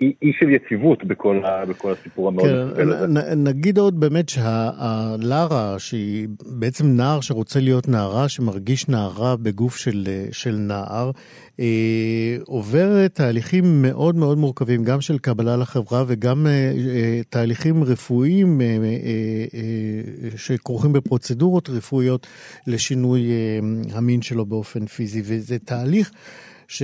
[0.00, 3.06] אי, של יציבות בכל, ה, בכל הסיפור המאוד כן, מטפל הזה.
[3.06, 10.08] נ- נגיד עוד באמת שהלארה, שהיא בעצם נער שרוצה להיות נערה, שמרגיש נערה בגוף של,
[10.32, 11.10] של נער,
[11.60, 18.60] אה, עוברת תהליכים מאוד מאוד מורכבים, גם של קבלה לחברה וגם אה, אה, תהליכים רפואיים
[18.60, 18.76] אה, אה,
[19.54, 22.26] אה, שכרוכים בפרוצדורות רפואיות
[22.66, 23.58] לשינוי אה,
[23.96, 26.10] המין שלו באופן פיזי, וזה תהליך
[26.68, 26.82] ש...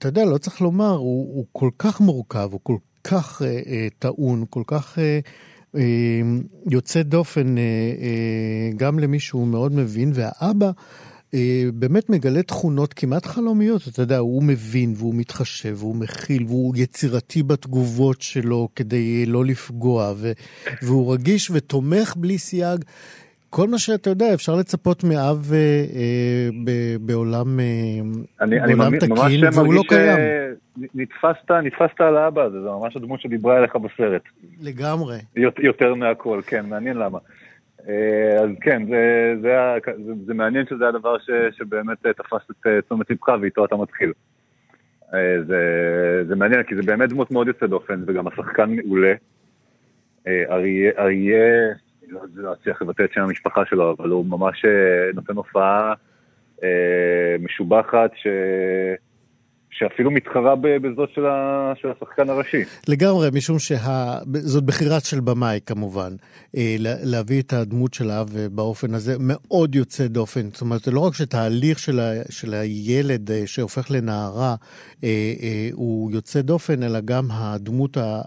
[0.00, 3.88] אתה יודע, לא צריך לומר, הוא, הוא כל כך מורכב, הוא כל כך אה, אה,
[3.98, 5.20] טעון, כל כך אה,
[5.76, 6.20] אה,
[6.70, 10.70] יוצא דופן אה, אה, גם למי שהוא מאוד מבין, והאבא
[11.34, 16.74] אה, באמת מגלה תכונות כמעט חלומיות, אתה יודע, הוא מבין והוא מתחשב והוא מכיל והוא
[16.76, 20.14] יצירתי בתגובות שלו כדי לא לפגוע,
[20.82, 22.84] והוא רגיש ותומך בלי סייג.
[23.50, 25.56] כל מה שאתה יודע, אפשר לצפות מאב אה,
[25.96, 27.64] אה, ב, בעולם, אה,
[28.40, 30.18] אני, אני בעולם ממש תקין, והוא לא קיים.
[30.94, 34.22] שנתפסת נתפסת על האבא הזה, זה ממש הדמות שדיברה אליך בסרט.
[34.62, 35.18] לגמרי.
[35.36, 37.18] יותר- יותר מהכל, כן, מעניין למה.
[37.88, 39.56] אה, אז כן, זה, זה,
[40.06, 43.76] זה, זה מעניין שזה הדבר ש, שבאמת אה, תפס את אה, תשומת לבך ואיתו אתה
[43.76, 44.12] מתחיל.
[45.46, 45.60] זה,
[46.28, 49.12] זה מעניין, כי זה באמת דמות מאוד יוצא דופן, וגם השחקן מעולה.
[50.26, 51.89] אריה, אריה, אני
[52.34, 55.94] לא אצליח לבטא את שם המשפחה שלו, אבל הוא ממש אה, נותן הופעה
[56.62, 58.26] אה, משובחת, ש...
[59.80, 61.22] שאפילו מתחרה בזאת של,
[61.96, 62.62] השחקן הראשי.
[62.88, 66.12] לגמרי, משום שזאת בחירה של במאי כמובן,
[66.56, 70.48] אה, לה- להביא את הדמות של האב אה, באופן הזה מאוד יוצא דופן.
[70.52, 74.54] זאת אומרת, זה לא רק שתהליך של, ה, של הילד אה, שהופך לנערה
[75.72, 78.20] הוא יוצא דופן, אלא גם הדמות ה-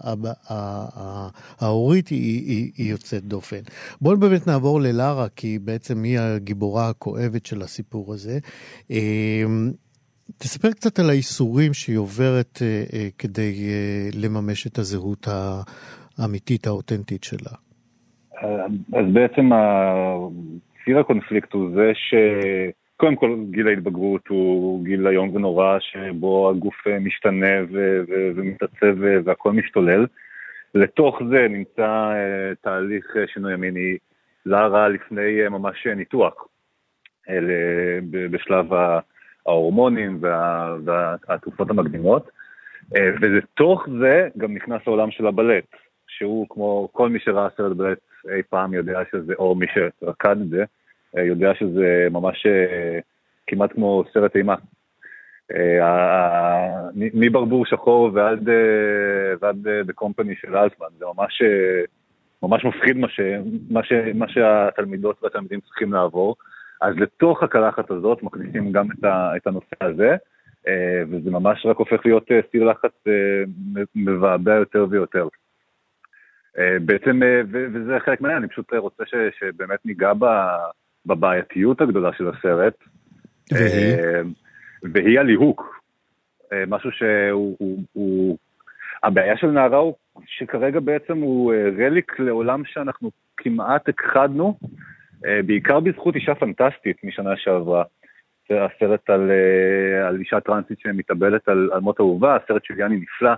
[0.50, 1.28] ה-
[1.60, 3.60] ההורית היא, היא, היא יוצאת דופן.
[4.00, 8.38] בואו באמת נעבור ללארה, כי בעצם היא הגיבורה הכואבת של הסיפור הזה.
[10.30, 15.26] אה, תספר קצת על האיסורים שהיא עוברת אה, אה, כדי אה, לממש את הזהות
[16.18, 17.50] האמיתית, האותנטית שלה.
[18.92, 19.50] אז בעצם
[20.84, 26.98] ציר הקונפליקט הוא זה שקודם כל גיל ההתבגרות הוא גיל איום ונורא שבו הגוף אה,
[26.98, 30.06] משתנה ו- ו- ומתעצב ו- והכל משתולל.
[30.74, 33.96] לתוך זה נמצא אה, תהליך אה, שינוי המיני
[34.46, 36.34] לארה לפני אה, ממש אה, ניתוח
[37.28, 37.38] אה,
[38.30, 38.98] בשלב ה-
[39.46, 42.30] ההורמונים וה- והתרופות המקדימות.
[42.96, 45.64] אה, ולתוך זה גם נכנס העולם של הבלט,
[46.08, 47.98] שהוא כמו כל מי שראה סרט בלט
[48.36, 50.64] אי פעם יודע שזה, או מי שרקד את זה,
[51.16, 52.98] אה, יודע שזה ממש אה,
[53.46, 54.54] כמעט כמו סרט אימה.
[56.94, 58.48] מברבור שחור ועד,
[59.40, 59.66] ועד
[60.00, 61.42] Company של אלטמן, זה ממש,
[62.42, 63.20] ממש מפחיד מה, ש,
[63.70, 66.36] מה, ש, מה שהתלמידות והתלמידים צריכים לעבור.
[66.80, 70.16] אז לתוך הקלחת הזאת מכניסים גם את, ה, את הנושא הזה,
[70.68, 75.28] אה, וזה ממש רק הופך להיות אה, סיר לחץ אה, מבעבע יותר ויותר.
[76.80, 80.56] בעצם, וזה חלק מהעניין, אני פשוט רוצה ש, שבאמת ניגע ב-
[81.06, 82.74] בבעייתיות הגדולה של הסרט.
[83.52, 83.96] והיא?
[84.82, 85.80] והיא הליהוק.
[86.66, 87.56] משהו שהוא...
[87.58, 88.38] הוא, הוא,
[89.02, 89.94] הבעיה של נערה הוא
[90.26, 94.58] שכרגע בעצם הוא רליק לעולם שאנחנו כמעט הכחדנו,
[95.46, 97.84] בעיקר בזכות אישה פנטסטית משנה שעברה.
[98.50, 103.32] הסרט על, אה, על אישה טרנסית שמתאבלת על, על מות אהובה, הסרט של יאני נפלא,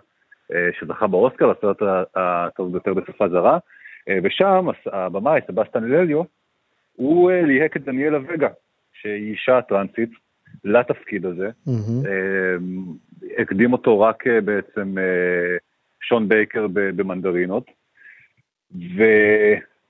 [0.54, 1.82] אה, שזכה באוסקר, הסרט
[2.16, 3.58] הטוב ביותר בשפה זרה,
[4.08, 6.22] אה, ושם הבמאי, סבסטן לליו,
[6.92, 8.48] הוא אה, ליהק את דניאלה וגה,
[8.92, 10.10] שהיא אישה טרנסית,
[10.64, 11.50] לתפקיד הזה.
[12.06, 12.56] אה,
[13.38, 15.56] הקדים אותו רק אה, בעצם אה,
[16.00, 17.70] שון בייקר במנדרינות.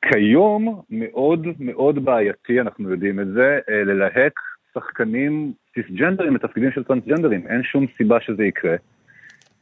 [0.06, 4.40] וכיום מאוד מאוד בעייתי, אנחנו יודעים את זה, אה, ללהק
[4.74, 7.46] שחקנים סיסג'נדרים לתפקידים של טרנסג'נדרים.
[7.46, 8.76] אין שום סיבה שזה יקרה.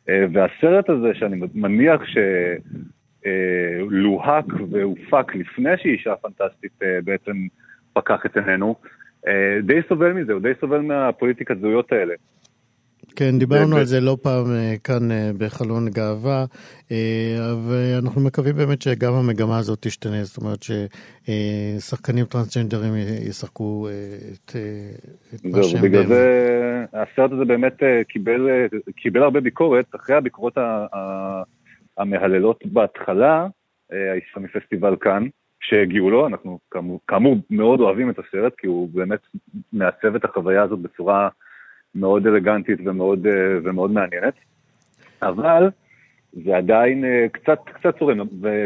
[0.09, 2.03] אה, והסרט הזה, שאני מניח
[3.91, 7.33] שלוהק והופק לפני שאישה פנטסטית אה, בעצם
[7.93, 8.75] פקח את עינינו,
[9.27, 12.15] אה, די סובל מזה, הוא די סובל מהפוליטיקת זהויות האלה.
[13.17, 16.45] כן, דיברנו על זה לא פעם אה, כאן אה, בחלון גאווה,
[16.93, 22.93] אה, ואנחנו מקווים באמת שגם המגמה הזאת תשתנה, זאת אומרת ששחקנים טרנסג'נדרים
[23.29, 23.89] ישחקו
[24.33, 24.57] את
[25.35, 26.07] את מה שהם בגלל.
[26.07, 28.49] זה הסרט הזה באמת קיבל,
[28.97, 30.59] קיבל הרבה ביקורת, אחרי הביקורות
[31.99, 33.47] המהללות בהתחלה,
[34.37, 35.27] מפסטיבל כאן,
[35.61, 39.21] שהגיעו לו, אנחנו כאמור, כאמור מאוד אוהבים את הסרט, כי הוא באמת
[39.73, 41.29] מעצב את החוויה הזאת בצורה
[41.95, 43.33] מאוד אלגנטית ומאוד, אה,
[43.65, 44.35] ומאוד מעניינת,
[45.23, 45.71] אבל
[46.45, 48.19] זה עדיין אה, קצת, קצת צורם,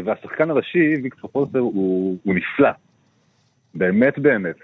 [0.05, 2.71] והשחקן הראשי, ויקטור פולסר, הוא, הוא נפלא,
[3.75, 4.57] באמת באמת.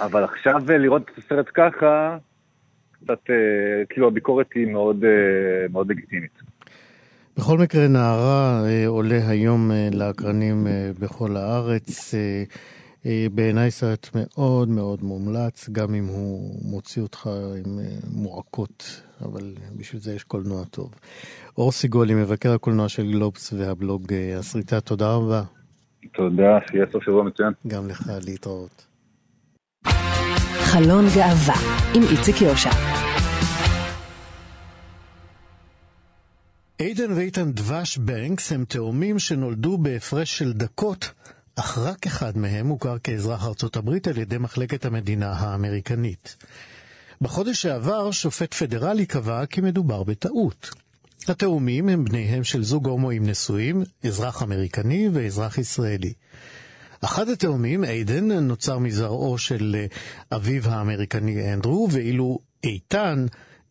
[0.00, 2.16] אבל עכשיו אה, לראות את הסרט ככה,
[2.92, 3.30] קצת,
[3.88, 5.04] כאילו הביקורת היא מאוד,
[5.72, 6.38] מאוד לגיטימית.
[7.36, 10.66] בכל מקרה, נערה עולה היום לאקרנים
[11.00, 12.14] בכל הארץ.
[13.06, 17.26] אה, בעיניי סרט מאוד מאוד מומלץ, גם אם הוא מוציא אותך
[17.64, 20.94] עם אה, מועקות, אבל בשביל זה יש קולנוע טוב.
[21.58, 25.42] אור סיגולי, מבקר הקולנוע של גלובס והבלוג אה, הסריטה, תודה רבה.
[26.14, 27.52] תודה, שיהיה סוף שבוע מצוין.
[27.66, 28.86] גם לך להתראות.
[30.58, 31.54] חלון גאווה
[31.94, 32.70] עם איציק יושע.
[36.80, 41.12] איתן ואיתן דבש בנקס הם תאומים שנולדו בהפרש של דקות
[41.56, 46.36] אך רק אחד מהם הוכר כאזרח ארצות הברית על ידי מחלקת המדינה האמריקנית.
[47.20, 50.70] בחודש שעבר שופט פדרלי קבע כי מדובר בטעות.
[51.28, 56.12] התאומים הם בניהם של זוג הומואים נשואים, אזרח אמריקני ואזרח ישראלי.
[57.00, 59.86] אחד התאומים, איידן, נוצר מזרעו של אה,
[60.36, 63.26] אביו האמריקני אנדרו, ואילו איתן,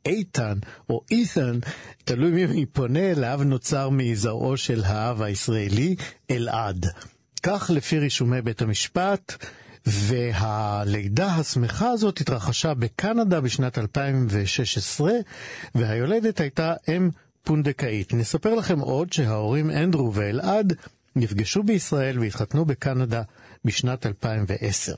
[0.05, 0.57] איתן
[0.89, 1.59] או אית'ן,
[2.03, 5.95] תלוי מי פונה אליו, נוצר מזרעו של האב הישראלי,
[6.31, 6.85] אלעד.
[7.43, 9.45] כך לפי רישומי בית המשפט,
[9.85, 15.11] והלידה השמחה הזאת התרחשה בקנדה בשנת 2016,
[15.75, 17.09] והיולדת הייתה אם
[17.43, 18.13] פונדקאית.
[18.13, 20.73] נספר לכם עוד שההורים אנדרו ואלעד
[21.15, 23.21] נפגשו בישראל והתחתנו בקנדה
[23.65, 24.95] בשנת 2010.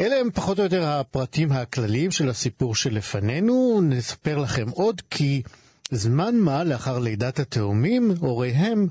[0.00, 3.80] אלה הם פחות או יותר הפרטים הכלליים של הסיפור שלפנינו.
[3.82, 5.42] נספר לכם עוד כי
[5.90, 8.86] זמן מה לאחר לידת התאומים, הוריהם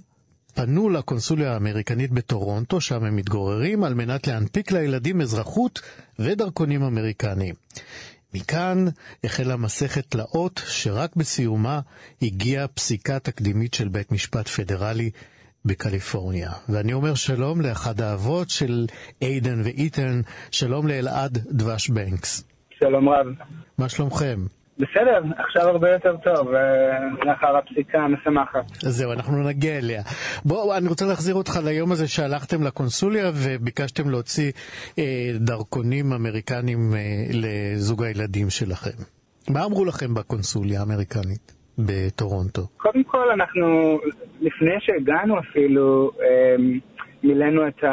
[0.57, 5.81] פנו לקונסוליה האמריקנית בטורונטו, שם הם מתגוררים, על מנת להנפיק לילדים אזרחות
[6.19, 7.55] ודרכונים אמריקניים.
[8.33, 8.85] מכאן
[9.23, 11.79] החלה מסכת תלאות שרק בסיומה
[12.21, 15.09] הגיעה פסיקה תקדימית של בית משפט פדרלי
[15.65, 16.51] בקליפורניה.
[16.69, 18.85] ואני אומר שלום לאחד האבות של
[19.21, 22.43] איידן ואיתן, שלום לאלעד דבש בנקס.
[22.79, 23.25] שלום רב.
[23.77, 24.45] מה שלומכם?
[24.79, 28.65] בסדר, עכשיו הרבה יותר טוב, אה, לאחר הפסיקה המשמחת.
[28.73, 30.01] זהו, אנחנו נגיע אליה.
[30.45, 34.51] בואו, אני רוצה להחזיר אותך ליום הזה שהלכתם לקונסוליה וביקשתם להוציא
[34.99, 35.03] אה,
[35.39, 36.99] דרכונים אמריקנים אה,
[37.33, 38.97] לזוג הילדים שלכם.
[39.49, 42.61] מה אמרו לכם בקונסוליה האמריקנית בטורונטו?
[42.77, 43.99] קודם כל, אנחנו,
[44.41, 46.55] לפני שהגענו אפילו, אה,
[47.23, 47.83] מילאנו את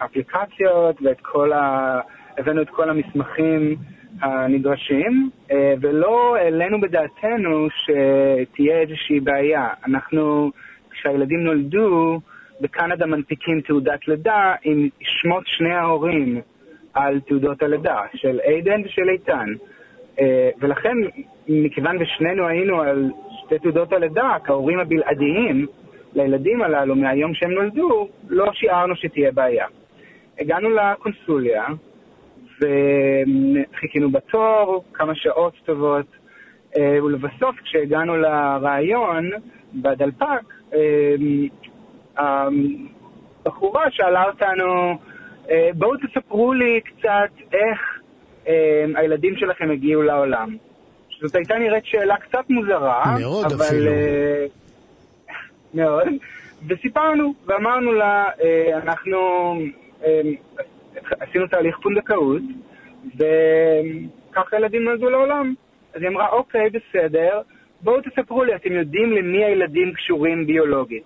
[0.00, 2.00] האפליקציות ואת כל ה...
[2.38, 3.76] הבאנו את כל המסמכים.
[4.20, 9.68] הנדרשים, אה, ולא העלינו בדעתנו שתהיה איזושהי בעיה.
[9.86, 10.50] אנחנו,
[10.90, 12.20] כשהילדים נולדו,
[12.60, 16.40] בקנדה מנפיקים תעודת לידה עם שמות שני ההורים
[16.94, 19.46] על תעודות הלידה, של איידן ושל איתן.
[20.20, 20.96] אה, ולכן,
[21.48, 23.10] מכיוון ושנינו היינו על
[23.44, 25.66] שתי תעודות הלידה, כהורים הבלעדיים
[26.14, 29.66] לילדים הללו מהיום שהם נולדו, לא שיערנו שתהיה בעיה.
[30.38, 31.64] הגענו לקונסוליה,
[32.56, 36.06] וחיכינו בתור כמה שעות טובות,
[36.76, 39.30] אה, ולבסוף כשהגענו לרעיון
[39.74, 41.14] בדלפק, אה,
[42.16, 44.98] הבחורה שאלה אותנו,
[45.50, 47.80] אה, בואו תספרו לי קצת איך
[48.96, 50.56] הילדים שלכם הגיעו לעולם.
[51.22, 53.64] זאת הייתה נראית שאלה קצת מוזרה, מאוד אבל...
[53.64, 53.90] אפילו.
[55.74, 56.08] מאוד.
[56.68, 58.24] וסיפרנו, ואמרנו לה,
[58.82, 59.18] אנחנו
[61.20, 62.42] עשינו תהליך פונדקאות,
[63.14, 65.54] וככה ילדים נולדו לעולם.
[65.94, 67.40] אז היא אמרה, אוקיי, בסדר,
[67.80, 71.04] בואו תספרו לי, אתם יודעים למי הילדים קשורים ביולוגית.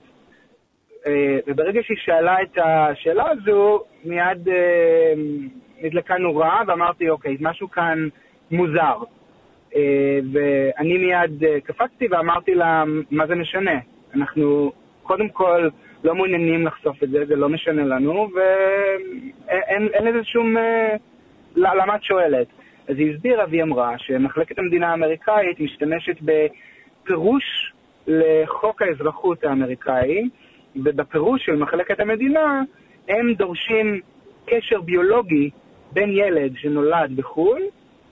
[1.06, 5.12] אה, וברגע שהיא שאלה את השאלה הזו, מיד אה,
[5.82, 8.08] נדלקה נורה, ואמרתי, אוקיי, משהו כאן
[8.50, 8.96] מוזר.
[9.76, 13.78] אה, ואני מיד קפצתי ואמרתי לה, מה זה משנה?
[14.14, 14.72] אנחנו
[15.02, 15.68] קודם כל
[16.04, 20.56] לא מעוניינים לחשוף את זה, זה לא משנה לנו, ואין לזה שום...
[20.56, 20.96] אה,
[21.56, 22.46] למה את שואלת?
[22.88, 27.72] אז היא הסבירה והיא אמרה שמחלקת המדינה האמריקאית משתמשת בפירוש
[28.06, 30.28] לחוק האזרחות האמריקאי,
[30.76, 32.62] ובפירוש של מחלקת המדינה
[33.08, 34.00] הם דורשים
[34.46, 35.50] קשר ביולוגי
[35.92, 37.62] בין ילד שנולד בחו"ל,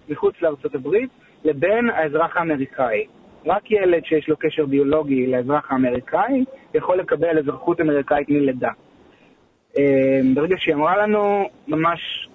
[0.09, 1.11] מחוץ לארצות הברית,
[1.45, 3.07] לבין האזרח האמריקאי.
[3.47, 8.71] רק ילד שיש לו קשר ביולוגי לאזרח האמריקאי יכול לקבל אזרחות אמריקאית מלידה.
[9.79, 12.29] אה, ברגע שהיא אמרה לנו, ממש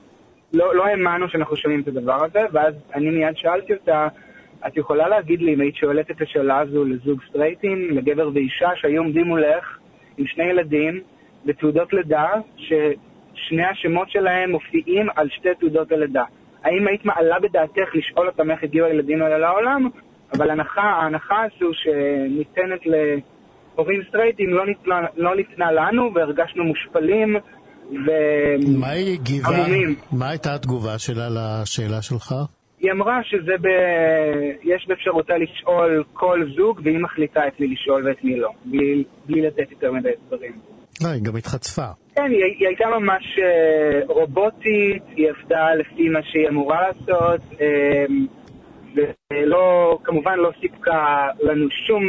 [0.54, 4.08] לא, לא האמנו שאנחנו שומעים את הדבר הזה, ואז אני מיד שאלתי אותה,
[4.68, 9.02] את יכולה להגיד לי אם היית שואלת את השאלה הזו לזוג סטרייטים, לגבר ואישה שהיו
[9.02, 9.78] עומדים מולך
[10.18, 11.02] עם שני ילדים
[11.46, 12.28] בתעודות לידה,
[12.58, 16.24] ששני השמות שלהם מופיעים על שתי תעודות הלידה.
[16.64, 19.90] האם היית מעלה בדעתך לשאול אותם איך הגיעו הילדים האלה לעולם,
[20.38, 27.36] אבל הנחה, ההנחה הזו שניתנת להורים סטרייטים לא ניתנה, לא ניתנה לנו והרגשנו מושפלים
[28.06, 29.96] והמומים.
[30.12, 32.36] מה הייתה התגובה שלה לשאלה שלך?
[32.80, 33.68] היא אמרה שזה ב...
[34.64, 39.42] יש באפשרותה לשאול כל זוג, והיא מחליטה את מי לשאול ואת מי לא, בלי, בלי
[39.42, 40.52] לתת יותר מדי דברים.
[41.04, 41.86] לא, היא גם התחצפה.
[42.16, 47.42] כן, היא, היא הייתה ממש אה, רובוטית, היא עבדה לפי מה שהיא אמורה לעשות.
[48.96, 52.04] ולא, כמובן לא סיפקה לנו שום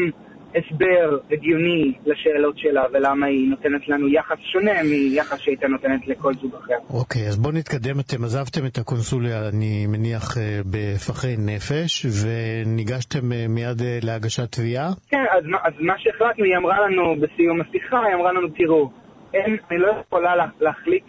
[0.57, 6.55] הסבר הגיוני לשאלות שלה ולמה היא נותנת לנו יחס שונה מיחס שהייתה נותנת לכל זוג
[6.55, 6.74] אחר.
[6.91, 8.01] אוקיי, okay, אז בואו נתקדם.
[8.01, 14.89] אתם עזבתם את הקונסוליה, אני מניח, אה, בפחי נפש, וניגשתם אה, מיד אה, להגשת תביעה?
[15.09, 18.91] כן, אז, אז מה שהחלטנו, היא אמרה לנו בסיום השיחה, היא אמרה לנו, תראו,
[19.35, 21.05] אין, אני לא יכולה לה, להחליט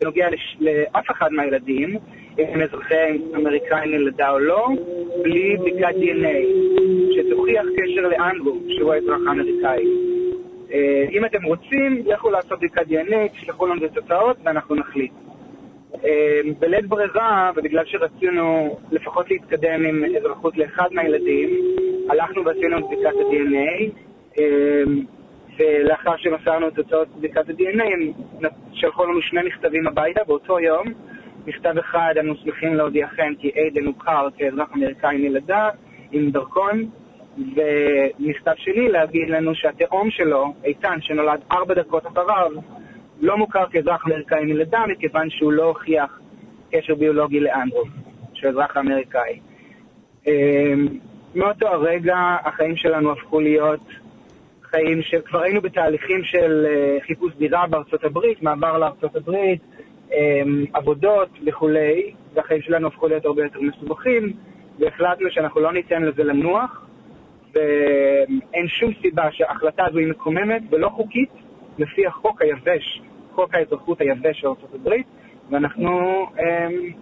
[0.00, 1.98] בנוגע לש, לאף אחד מהילדים,
[2.38, 4.68] אם אזרחי אמריקאים לידה או לא,
[5.22, 6.36] בלי בדיקת DNA,
[7.14, 9.84] שתוכיח קשר לאנדרו, שהוא האזרח האמריקאי.
[10.72, 15.12] אה, אם אתם רוצים, לכו לעשות בדיקת DNA, תשלחו לנו את התוצאות ואנחנו נחליט.
[16.04, 21.50] אה, בלית ברירה, ובגלל שרצינו לפחות להתקדם עם אזרחות לאחד מהילדים,
[22.10, 23.90] הלכנו ועשינו את בדיקת ה-DNA,
[24.38, 24.82] אה,
[25.58, 28.12] ולאחר שמסרנו את תוצאות בדיקת ה-DNA, הם
[28.72, 30.86] שלחו לנו שני מכתבים הביתה באותו יום.
[31.46, 35.68] מכתב אחד, אנו שמחים להודיעכם כי איידן הוכר כאזרח אמריקאי מלידה
[36.12, 36.90] עם דרכון,
[37.38, 42.50] ומכתב שני להגיד לנו שהתאום שלו, איתן, שנולד ארבע דקות אחריו,
[43.20, 46.20] לא מוכר כאזרח אמריקאי מלידה, מכיוון שהוא לא הוכיח
[46.72, 47.84] קשר ביולוגי לאנדרו,
[48.34, 49.40] שהוא אזרח אמריקאי.
[50.26, 50.86] אמ,
[51.34, 53.80] מאותו הרגע החיים שלנו הפכו להיות
[54.62, 59.60] חיים שכבר היינו בתהליכים של אה, חיפוש דירה בארצות הברית, מעבר לארצות הברית,
[60.72, 64.32] עבודות וכולי, והחיים שלנו הפכו להיות הרבה יותר מסובכים,
[64.78, 66.86] והחלטנו שאנחנו לא ניתן לזה לנוח,
[67.54, 71.30] ואין שום סיבה שההחלטה הזו היא מקוממת ולא חוקית
[71.78, 73.02] לפי החוק היבש,
[73.34, 74.90] חוק האזרחות היבש של ארה"ב,
[75.50, 76.92] ואנחנו אמ,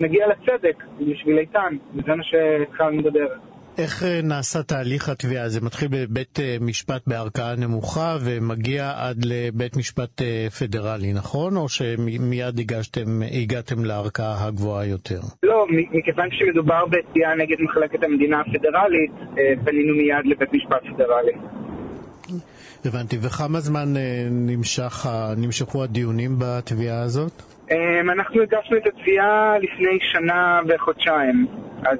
[0.00, 3.38] נגיע לצדק בשביל איתן, וזה מה שהתחלנו בדרך.
[3.78, 5.48] איך אה, נעשה תהליך התביעה?
[5.48, 11.56] זה מתחיל בבית אה, משפט בערכאה נמוכה ומגיע עד לבית משפט אה, פדרלי, נכון?
[11.56, 15.20] או שמיד הגשתם, הגעתם לערכאה הגבוהה יותר?
[15.42, 19.12] לא, מכיוון שמדובר בתביעה נגד מחלקת המדינה הפדרלית,
[19.64, 21.32] פנינו מיד לבית משפט פדרלי.
[22.84, 23.16] הבנתי.
[23.22, 23.94] וכמה זמן
[24.30, 25.06] נמשך,
[25.36, 27.42] נמשכו הדיונים בתביעה הזאת?
[28.12, 31.46] אנחנו הגשנו את התביעה לפני שנה וחודשיים.
[31.86, 31.98] אז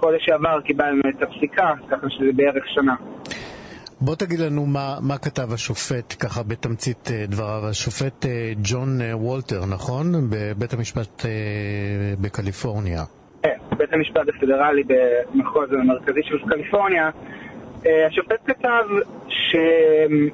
[0.00, 2.94] חודש שעבר קיבלנו את הפסיקה, ככה שזה בערך שנה.
[4.00, 9.16] בוא תגיד לנו מה, מה כתב השופט, ככה בתמצית אה, דבריו, השופט אה, ג'ון אה,
[9.16, 10.12] וולטר, נכון?
[10.30, 11.24] בבית המשפט
[12.20, 13.02] בקליפורניה.
[13.42, 17.10] כן, בית המשפט הפדרלי במחוז המרכזי של קליפורניה.
[18.06, 18.84] השופט כתב
[19.28, 20.32] שאין,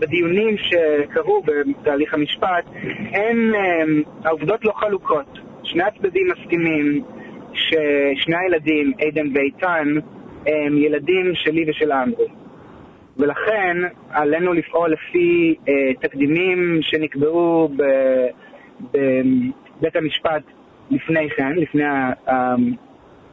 [0.00, 2.64] בדיונים שקרו בתהליך המשפט,
[3.12, 3.52] אין,
[4.24, 5.38] העובדות לא חלוקות.
[5.62, 7.04] שני הצדדים מסכימים
[7.56, 9.88] ששני הילדים, עדן ואיתן,
[10.46, 12.26] הם ילדים שלי ושל אנדרו.
[13.16, 13.76] ולכן
[14.10, 17.68] עלינו לפעול לפי אה, תקדימים שנקבעו
[18.80, 20.42] בבית המשפט
[20.90, 21.84] לפני כן, לפני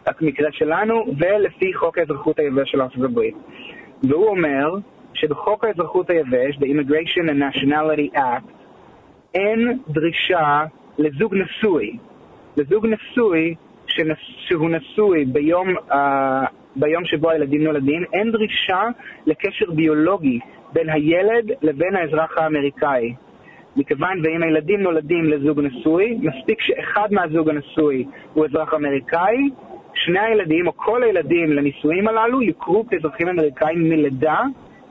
[0.06, 3.36] המקרה שלנו, ולפי חוק האזרחות היבש של ארצות הברית.
[4.04, 4.76] והוא אומר
[5.14, 8.54] שבחוק האזרחות היבש, the Immigration and Nationality Act,
[9.36, 10.64] אין דרישה
[10.98, 11.98] לזוג נשוי.
[12.58, 13.56] לזוג נשוי
[13.88, 15.96] שהוא נשוי ביום, uh,
[16.76, 18.84] ביום שבו הילדים נולדים, אין דרישה
[19.26, 20.40] לקשר ביולוגי
[20.74, 23.14] בין הילד לבין האזרח האמריקאי.
[23.76, 29.50] מכיוון ואם הילדים נולדים לזוג נשוי, מספיק שאחד מהזוג הנשוי הוא אזרח אמריקאי,
[29.94, 34.42] שני הילדים או כל הילדים לנישואים הללו יוכרו כאזרחים אמריקאים מלידה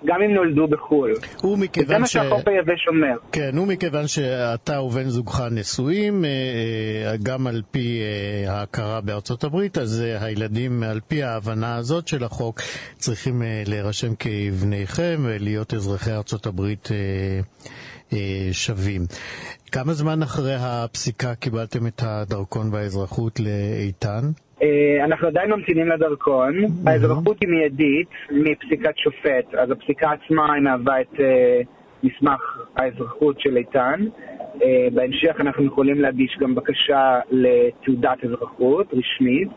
[0.06, 1.14] גם אם נולדו בחו"ל.
[1.86, 3.16] זה מה שהחוק היבש אומר.
[3.32, 9.78] כן, ומכיוון שאתה ובן זוגך נשואים, אה, אה, גם על פי אה, ההכרה בארצות הברית,
[9.78, 12.60] אז הילדים, על פי ההבנה הזאת של החוק,
[12.96, 16.88] צריכים להירשם כבניכם ולהיות אזרחי ארצות הברית
[18.52, 19.02] שווים.
[19.72, 24.30] כמה זמן אחרי הפסיקה קיבלתם את הדרכון והאזרחות לאיתן?
[24.62, 26.54] אה, אנחנו עדיין ממתינים לדרכון.
[26.86, 31.60] האזרחות היא מיידית מפסיקת שופט, אז הפסיקה עצמה היא מהווה את אה,
[32.02, 34.00] מסמך האזרחות של איתן.
[34.62, 39.48] אה, בהמשך אנחנו יכולים להגיש גם בקשה לתעודת אזרחות רשמית,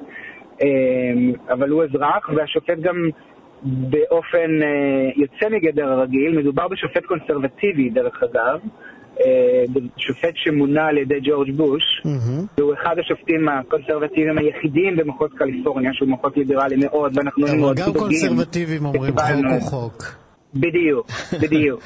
[1.50, 3.10] אבל הוא אזרח, והשופט גם
[3.64, 4.52] באופן
[5.16, 8.60] יוצא מגדר הרגיל, מדובר בשופט קונסרבטיבי דרך אגב,
[9.98, 11.84] שופט שמונה על ידי ג'ורג' בוש,
[12.58, 17.78] והוא אחד השופטים הקונסרבטיביים היחידים במחוז קליפורניה, שהוא מחוז ליברלי מאוד, ואנחנו מאוד.
[17.78, 20.04] גם קונסרבטיבים אומרים חוק הוא חוק.
[20.54, 21.08] בדיוק,
[21.42, 21.82] בדיוק.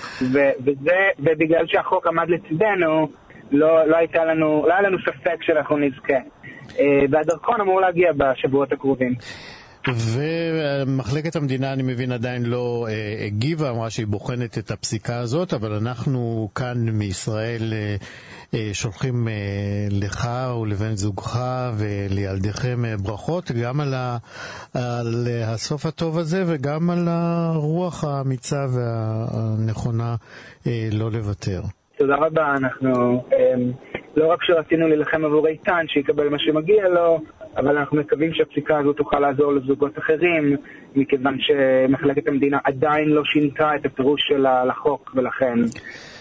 [1.20, 3.08] ובגלל שהחוק עמד לצדנו,
[3.52, 6.18] לא, לא, הייתה לנו, לא היה לנו ספק שאנחנו נזכה.
[6.80, 9.16] אה, והדרכון אמור להגיע בשבועות הקרובים.
[9.88, 15.74] ומחלקת המדינה, אני מבין, עדיין לא אה, הגיבה, אמרה שהיא בוחנת את הפסיקה הזאת, אבל
[15.74, 17.96] אנחנו כאן מישראל אה,
[18.54, 19.28] אה, שולחים
[19.92, 20.30] לך
[20.62, 21.40] ולבן זוגך
[21.78, 24.18] ולילדיכם ברכות, גם על, ה,
[24.74, 30.16] על הסוף הטוב הזה וגם על הרוח האמיצה והנכונה
[30.92, 31.62] לא לוותר.
[31.98, 33.24] תודה רבה, אנחנו...
[34.16, 37.20] לא, רק שרצינו להילחם עבור איתן, שיקבל מה שמגיע לו,
[37.60, 40.58] אבל אנחנו מקווים שהפסיקה הזו תוכל לעזור לזוגות אחרים,
[40.96, 45.56] מכיוון שמחלקת המדינה עדיין לא שינתה את הפירוש שלה לחוק, ולכן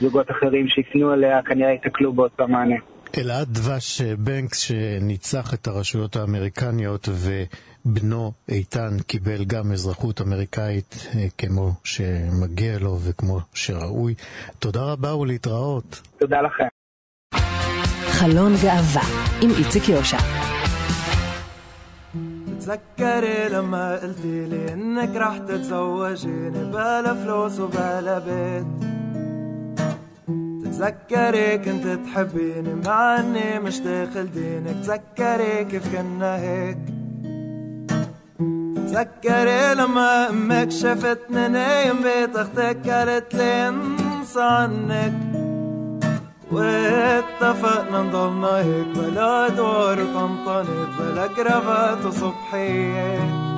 [0.00, 2.76] זוגות אחרים שיפנו אליה כנראה ייתקלו באותו מענה.
[3.18, 11.70] אלעד דבש בנקס שניצח את הרשויות האמריקניות ובנו איתן קיבל גם אזרחות אמריקאית אה, כמו
[11.84, 14.14] שמגיע לו וכמו שראוי.
[14.58, 16.02] תודה רבה ולהתראות.
[16.18, 16.64] תודה לכם.
[18.08, 19.02] חלון גאווה
[19.42, 20.57] עם איציק יושע.
[22.68, 28.66] تذكري لما قلتي لي إنك رح تتزوجيني بلا فلوس وبلا بيت؟
[30.64, 36.78] تذكري كنت تحبيني مع إني مش داخل دينك تذكري كيف كنا هيك؟
[38.76, 45.37] تذكري لما أمك شفتني نايم بيت أختك قالت لي انسى عنك.
[46.52, 53.48] واتفقنا نضلنا هيك بلا دور وطنطنت بلا كرافات وصبحية.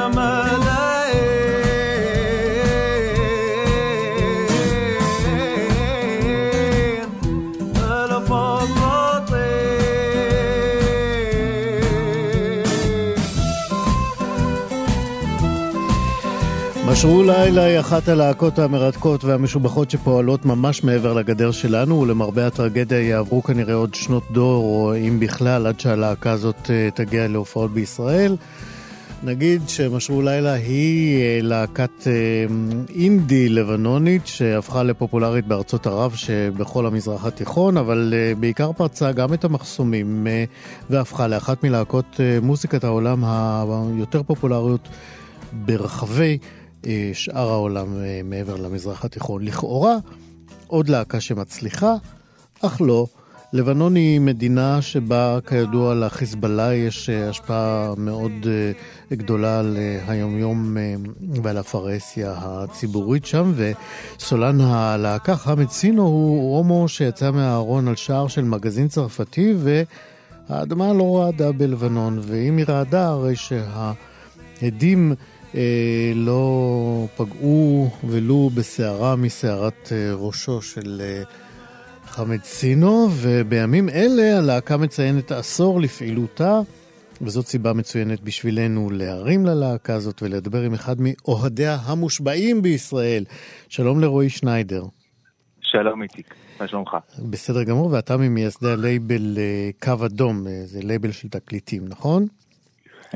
[0.00, 0.44] لما
[17.00, 23.42] משרו לילה היא אחת הלהקות המרתקות והמשובחות שפועלות ממש מעבר לגדר שלנו, ולמרבה הטרגדיה יעברו
[23.42, 28.36] כנראה עוד שנות דור, או אם בכלל, עד שהלהקה הזאת אה, תגיע להופעות בישראל.
[29.22, 32.12] נגיד שמשרו לילה היא אה, להקת אה,
[32.94, 40.26] אינדי לבנונית שהפכה לפופולרית בארצות ערב שבכל המזרח התיכון, אבל בעיקר פרצה גם את המחסומים
[40.90, 44.88] והפכה לאחת מלהקות מוזיקת העולם היותר פופולריות
[45.52, 46.38] ברחבי
[47.12, 49.44] שאר העולם אה, מעבר למזרח התיכון.
[49.44, 49.96] לכאורה,
[50.66, 51.94] עוד להקה שמצליחה,
[52.62, 53.06] אך לא.
[53.52, 58.32] לבנון היא מדינה שבה כידוע לחיזבאללה יש אה, השפעה מאוד
[59.12, 59.76] גדולה על
[60.06, 60.76] היומיום
[61.42, 68.44] ועל הפרהסיה הציבורית שם, וסולן הלהקה חמד סינו הוא הומו שיצא מהארון על שער של
[68.44, 75.14] מגזין צרפתי, והאדמה לא רעדה בלבנון, ואם היא רעדה הרי שהעדים
[75.54, 81.22] אה, לא פגעו ולו בשערה משערת אה, ראשו של אה,
[82.04, 86.60] חמד סינו, ובימים אלה הלהקה מציינת עשור לפעילותה,
[87.22, 93.24] וזאת סיבה מצוינת בשבילנו להרים ללהקה הזאת ולדבר עם אחד מאוהדיה המושבעים בישראל.
[93.68, 94.84] שלום לרועי שניידר.
[95.60, 96.96] שלום איציק, מה שלומך?
[97.30, 99.38] בסדר גמור, ואתה ממייסדי הלייבל
[99.82, 102.26] קו אדום, זה לייבל של תקליטים, נכון?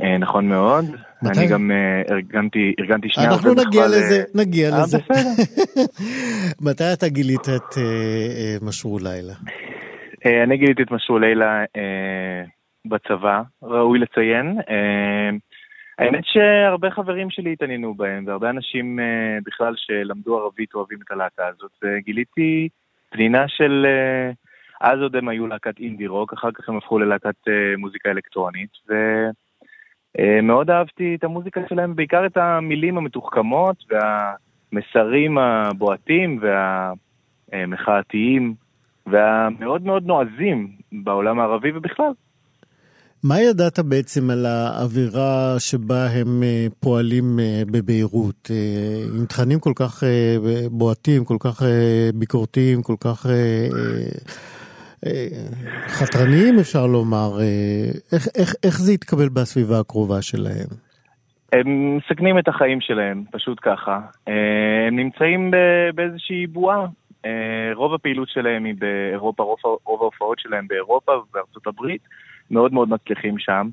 [0.02, 0.84] אה, נכון מאוד.
[1.24, 1.40] מתי?
[1.40, 3.30] אני גם אה, ארגנתי, ארגנתי שנייה.
[3.30, 3.86] אנחנו נגיע בכלל...
[3.86, 4.98] לזה, אה, נגיע אה, לזה.
[6.70, 7.78] מתי אתה גילית את
[8.62, 9.34] משרו לילה?
[10.44, 11.64] אני גיליתי את משרו לילה
[12.86, 14.58] בצבא, ראוי לציין.
[15.98, 18.98] האמת שהרבה חברים שלי התעניינו בהם, והרבה אנשים
[19.44, 22.04] בכלל שלמדו ערבית אוהבים את הלהקה הזאת.
[22.04, 22.68] גיליתי
[23.10, 23.86] פנינה של...
[24.80, 27.36] אז עוד הם היו להקת אינדי רוק, אחר כך הם הפכו ללהקת
[27.78, 28.94] מוזיקה אלקטרונית, ו...
[30.18, 36.40] אה, מאוד אהבתי את המוזיקה שלהם, בעיקר את המילים המתוחכמות והמסרים הבועטים
[37.52, 38.54] והמחאתיים
[39.06, 42.12] והמאוד מאוד נועזים בעולם הערבי ובכלל.
[43.22, 48.50] מה ידעת בעצם על האווירה שבה הם אה, פועלים אה, בביירות?
[49.14, 50.02] עם תכנים כל כך
[50.70, 51.62] בועטים, כל כך
[52.14, 53.26] ביקורתיים, כל כך
[55.88, 60.68] חתרניים אפשר לומר, אה, איך, איך, איך זה יתקבל בסביבה הקרובה שלהם?
[61.52, 64.00] הם מסכנים את החיים שלהם, פשוט ככה.
[64.28, 65.50] אה, הם נמצאים
[65.94, 66.86] באיזושהי בועה.
[67.24, 67.30] אה,
[67.74, 69.42] רוב הפעילות שלהם היא באירופה,
[69.84, 72.02] רוב ההופעות שלהם באירופה ובארצות הברית,
[72.50, 73.68] מאוד מאוד מצליחים שם.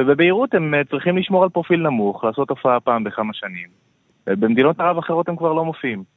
[0.00, 3.68] ובבהירות הם צריכים לשמור על פרופיל נמוך, לעשות הופעה פעם בכמה שנים.
[4.26, 6.13] במדינות ערב אחרות הם כבר לא מופיעים.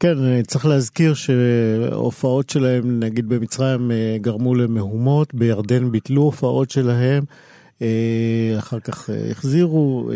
[0.00, 7.22] כן, צריך להזכיר שהופעות שלהם, נגיד במצרים, אה, גרמו למהומות, בירדן ביטלו הופעות שלהם,
[7.82, 10.10] אה, אחר כך אה, החזירו,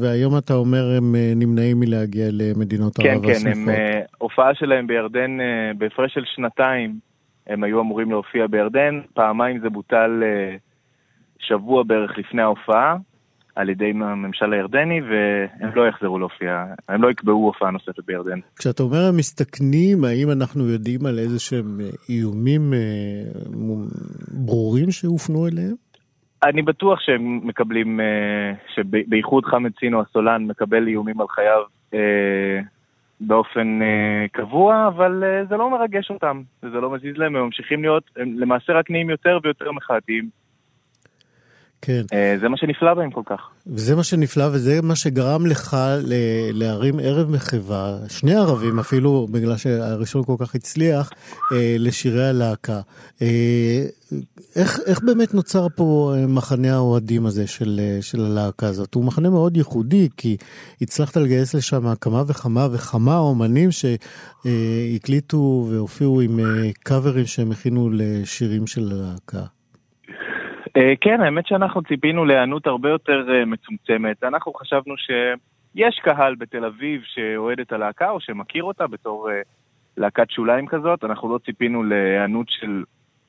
[0.00, 3.64] והיום אתה אומר הם נמנעים מלהגיע למדינות כן, ערב הסמוכות.
[3.64, 5.38] כן, כן, הופעה שלהם בירדן,
[5.78, 6.98] בהפרש של שנתיים,
[7.46, 10.22] הם היו אמורים להופיע בירדן, פעמיים זה בוטל
[11.38, 12.96] שבוע בערך לפני ההופעה.
[13.54, 18.38] על ידי הממשל הירדני, והם לא יחזרו להופיע, הם לא יקבעו הופעה נוספת בירדן.
[18.56, 22.78] כשאתה אומר הם מסתכנים, האם אנחנו יודעים על איזה שהם אה, איומים אה,
[24.46, 25.74] ברורים שהופנו אליהם?
[26.42, 31.62] אני בטוח שהם מקבלים, אה, שבייחוד חמד סינו הסולן מקבל איומים על חייו
[33.20, 33.78] באופן
[34.32, 38.72] קבוע, אבל זה לא מרגש אותם, זה לא מזיז להם, הם ממשיכים להיות, הם למעשה
[38.72, 40.28] רק נהיים יותר ויותר מחאתיים.
[41.82, 42.02] כן.
[42.12, 43.40] Uh, זה מה שנפלא בהם כל כך.
[43.66, 45.76] וזה מה שנפלא, וזה מה שגרם לך
[46.52, 51.10] להרים ערב מחווה, שני ערבים אפילו, בגלל שהראשון כל כך הצליח,
[51.52, 52.80] אה, לשירי הלהקה.
[53.22, 53.84] אה,
[54.56, 58.94] איך, איך באמת נוצר פה מחנה האוהדים הזה של, של הלהקה הזאת?
[58.94, 60.36] הוא מחנה מאוד ייחודי, כי
[60.80, 66.40] הצלחת לגייס לשם כמה וכמה וכמה אומנים שהקליטו והופיעו עם
[66.82, 69.42] קאברים שהם הכינו לשירים של הלהקה.
[70.76, 74.24] אה, כן, האמת שאנחנו ציפינו להיענות הרבה יותר אה, מצומצמת.
[74.24, 79.40] אנחנו חשבנו שיש קהל בתל אביב שאוהד את הלהקה או שמכיר אותה בתור אה,
[79.96, 81.04] להקת שוליים כזאת.
[81.04, 82.84] אנחנו לא ציפינו להיענות של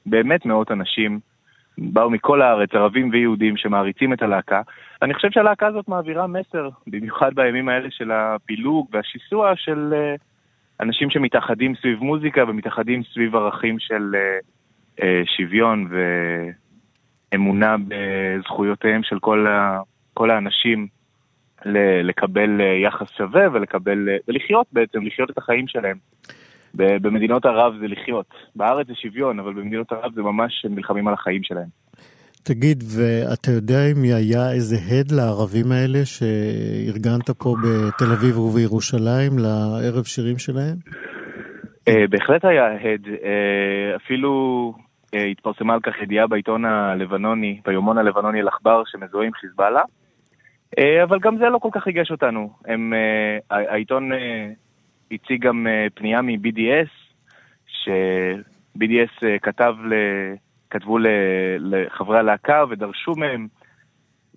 [0.06, 1.20] באמת מאות אנשים.
[1.78, 4.62] באו מכל הארץ, ערבים ויהודים שמעריצים את הלהקה.
[5.02, 9.94] אני חושב שהלהקה הזאת מעבירה מסר, במיוחד בימים האלה של הפילוג והשיסוע של
[10.80, 14.16] אנשים שמתאחדים סביב מוזיקה ומתאחדים סביב ערכים של
[15.26, 15.98] שוויון ו...
[17.36, 19.80] אמונה בזכויותיהם של כל, ה,
[20.14, 20.88] כל האנשים
[22.04, 25.98] לקבל אה, יחס שווה ולקבל, אה, ולחיות בעצם, לחיות את החיים שלהם.
[26.76, 28.26] במדינות ערב זה לחיות.
[28.56, 31.68] בארץ זה שוויון, אבל במדינות ערב זה ממש נלחמים על החיים שלהם.
[32.44, 40.04] תגיד, ואתה יודע אם היה איזה הד לערבים האלה שארגנת פה בתל אביב ובירושלים לערב
[40.04, 40.76] שירים שלהם?
[41.90, 43.08] Uh, בהחלט היה הד.
[43.96, 44.84] אפילו אה,
[45.14, 49.82] התפרסמה על כך ידיעה בעיתון הלבנוני, ביומון הלבנוני אל-עכבר, שמזוהה עם חיזבאללה.
[50.78, 52.50] אה, אבל גם זה לא כל כך ריגש אותנו.
[52.66, 54.10] הם, אה, העיתון
[55.12, 56.90] הציג גם פנייה מ-BDS,
[57.68, 59.94] ש-BDS כתב ל...
[60.74, 60.98] כתבו
[61.60, 63.48] לחברי הלהקה ודרשו מהם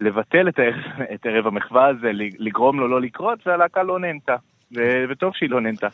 [0.01, 4.37] לבטל את הערב, את ערב המחווה הזה, לגרום לו לא לקרות, והלהקה לא נהנתה.
[5.09, 5.89] וטוב שהיא לא נהנתה.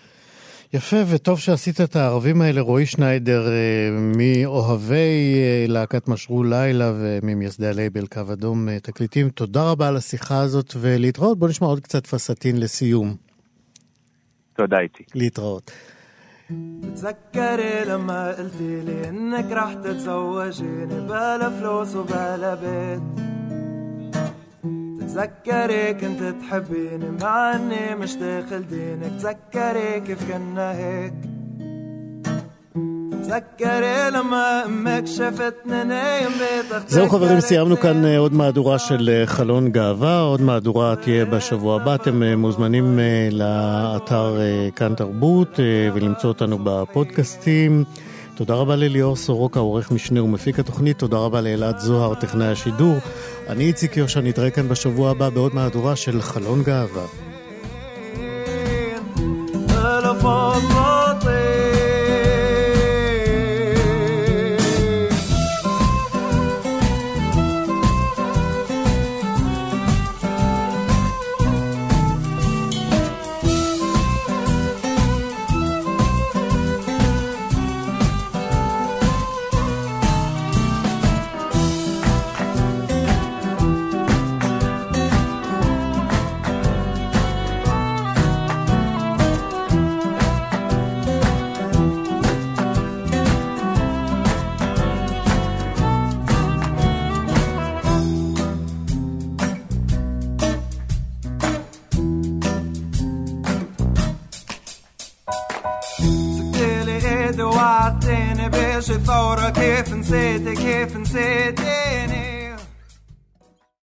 [0.74, 7.68] יפה, וטוב שעשית את הערבים האלה, רועי שניידר, אה, מאוהבי אה, להקת משרו לילה וממייסדי
[7.68, 9.30] הלייבל קו אדום אה, תקליטים.
[9.30, 11.40] תודה רבה על השיחה הזאת, ולהתראות.
[11.40, 13.16] בוא נשמע עוד קצת פסטין לסיום.
[14.56, 15.04] תודה איתי.
[15.16, 15.72] להתראות.
[16.82, 23.31] تتذكري لما قلتي لي انك رح تتزوجيني بلا فلوس وبلا بيت
[25.12, 31.14] تذكري كنت تحبيني مع اني مش داخل دينك تذكري كيف كنا هيك
[36.88, 41.76] זהו חברים, סיימנו כאן אה, עוד מהדורה של אה, חלון גאווה, עוד מהדורה תהיה בשבוע
[41.76, 41.96] הבא.
[41.96, 43.00] אתם אה, מוזמנים
[43.32, 44.38] לאתר
[44.76, 45.60] כאן תרבות
[45.94, 47.84] ולמצוא אותנו בפודקאסטים.
[48.45, 52.97] תודה רבה לליאור סורוקה, עורך משנה ומפיק התוכנית, תודה רבה לאלעד זוהר, טכנאי השידור.
[53.49, 57.07] אני איציק יושע, נתראה כאן בשבוע הבא בעוד מהדורה של חלון גאווה.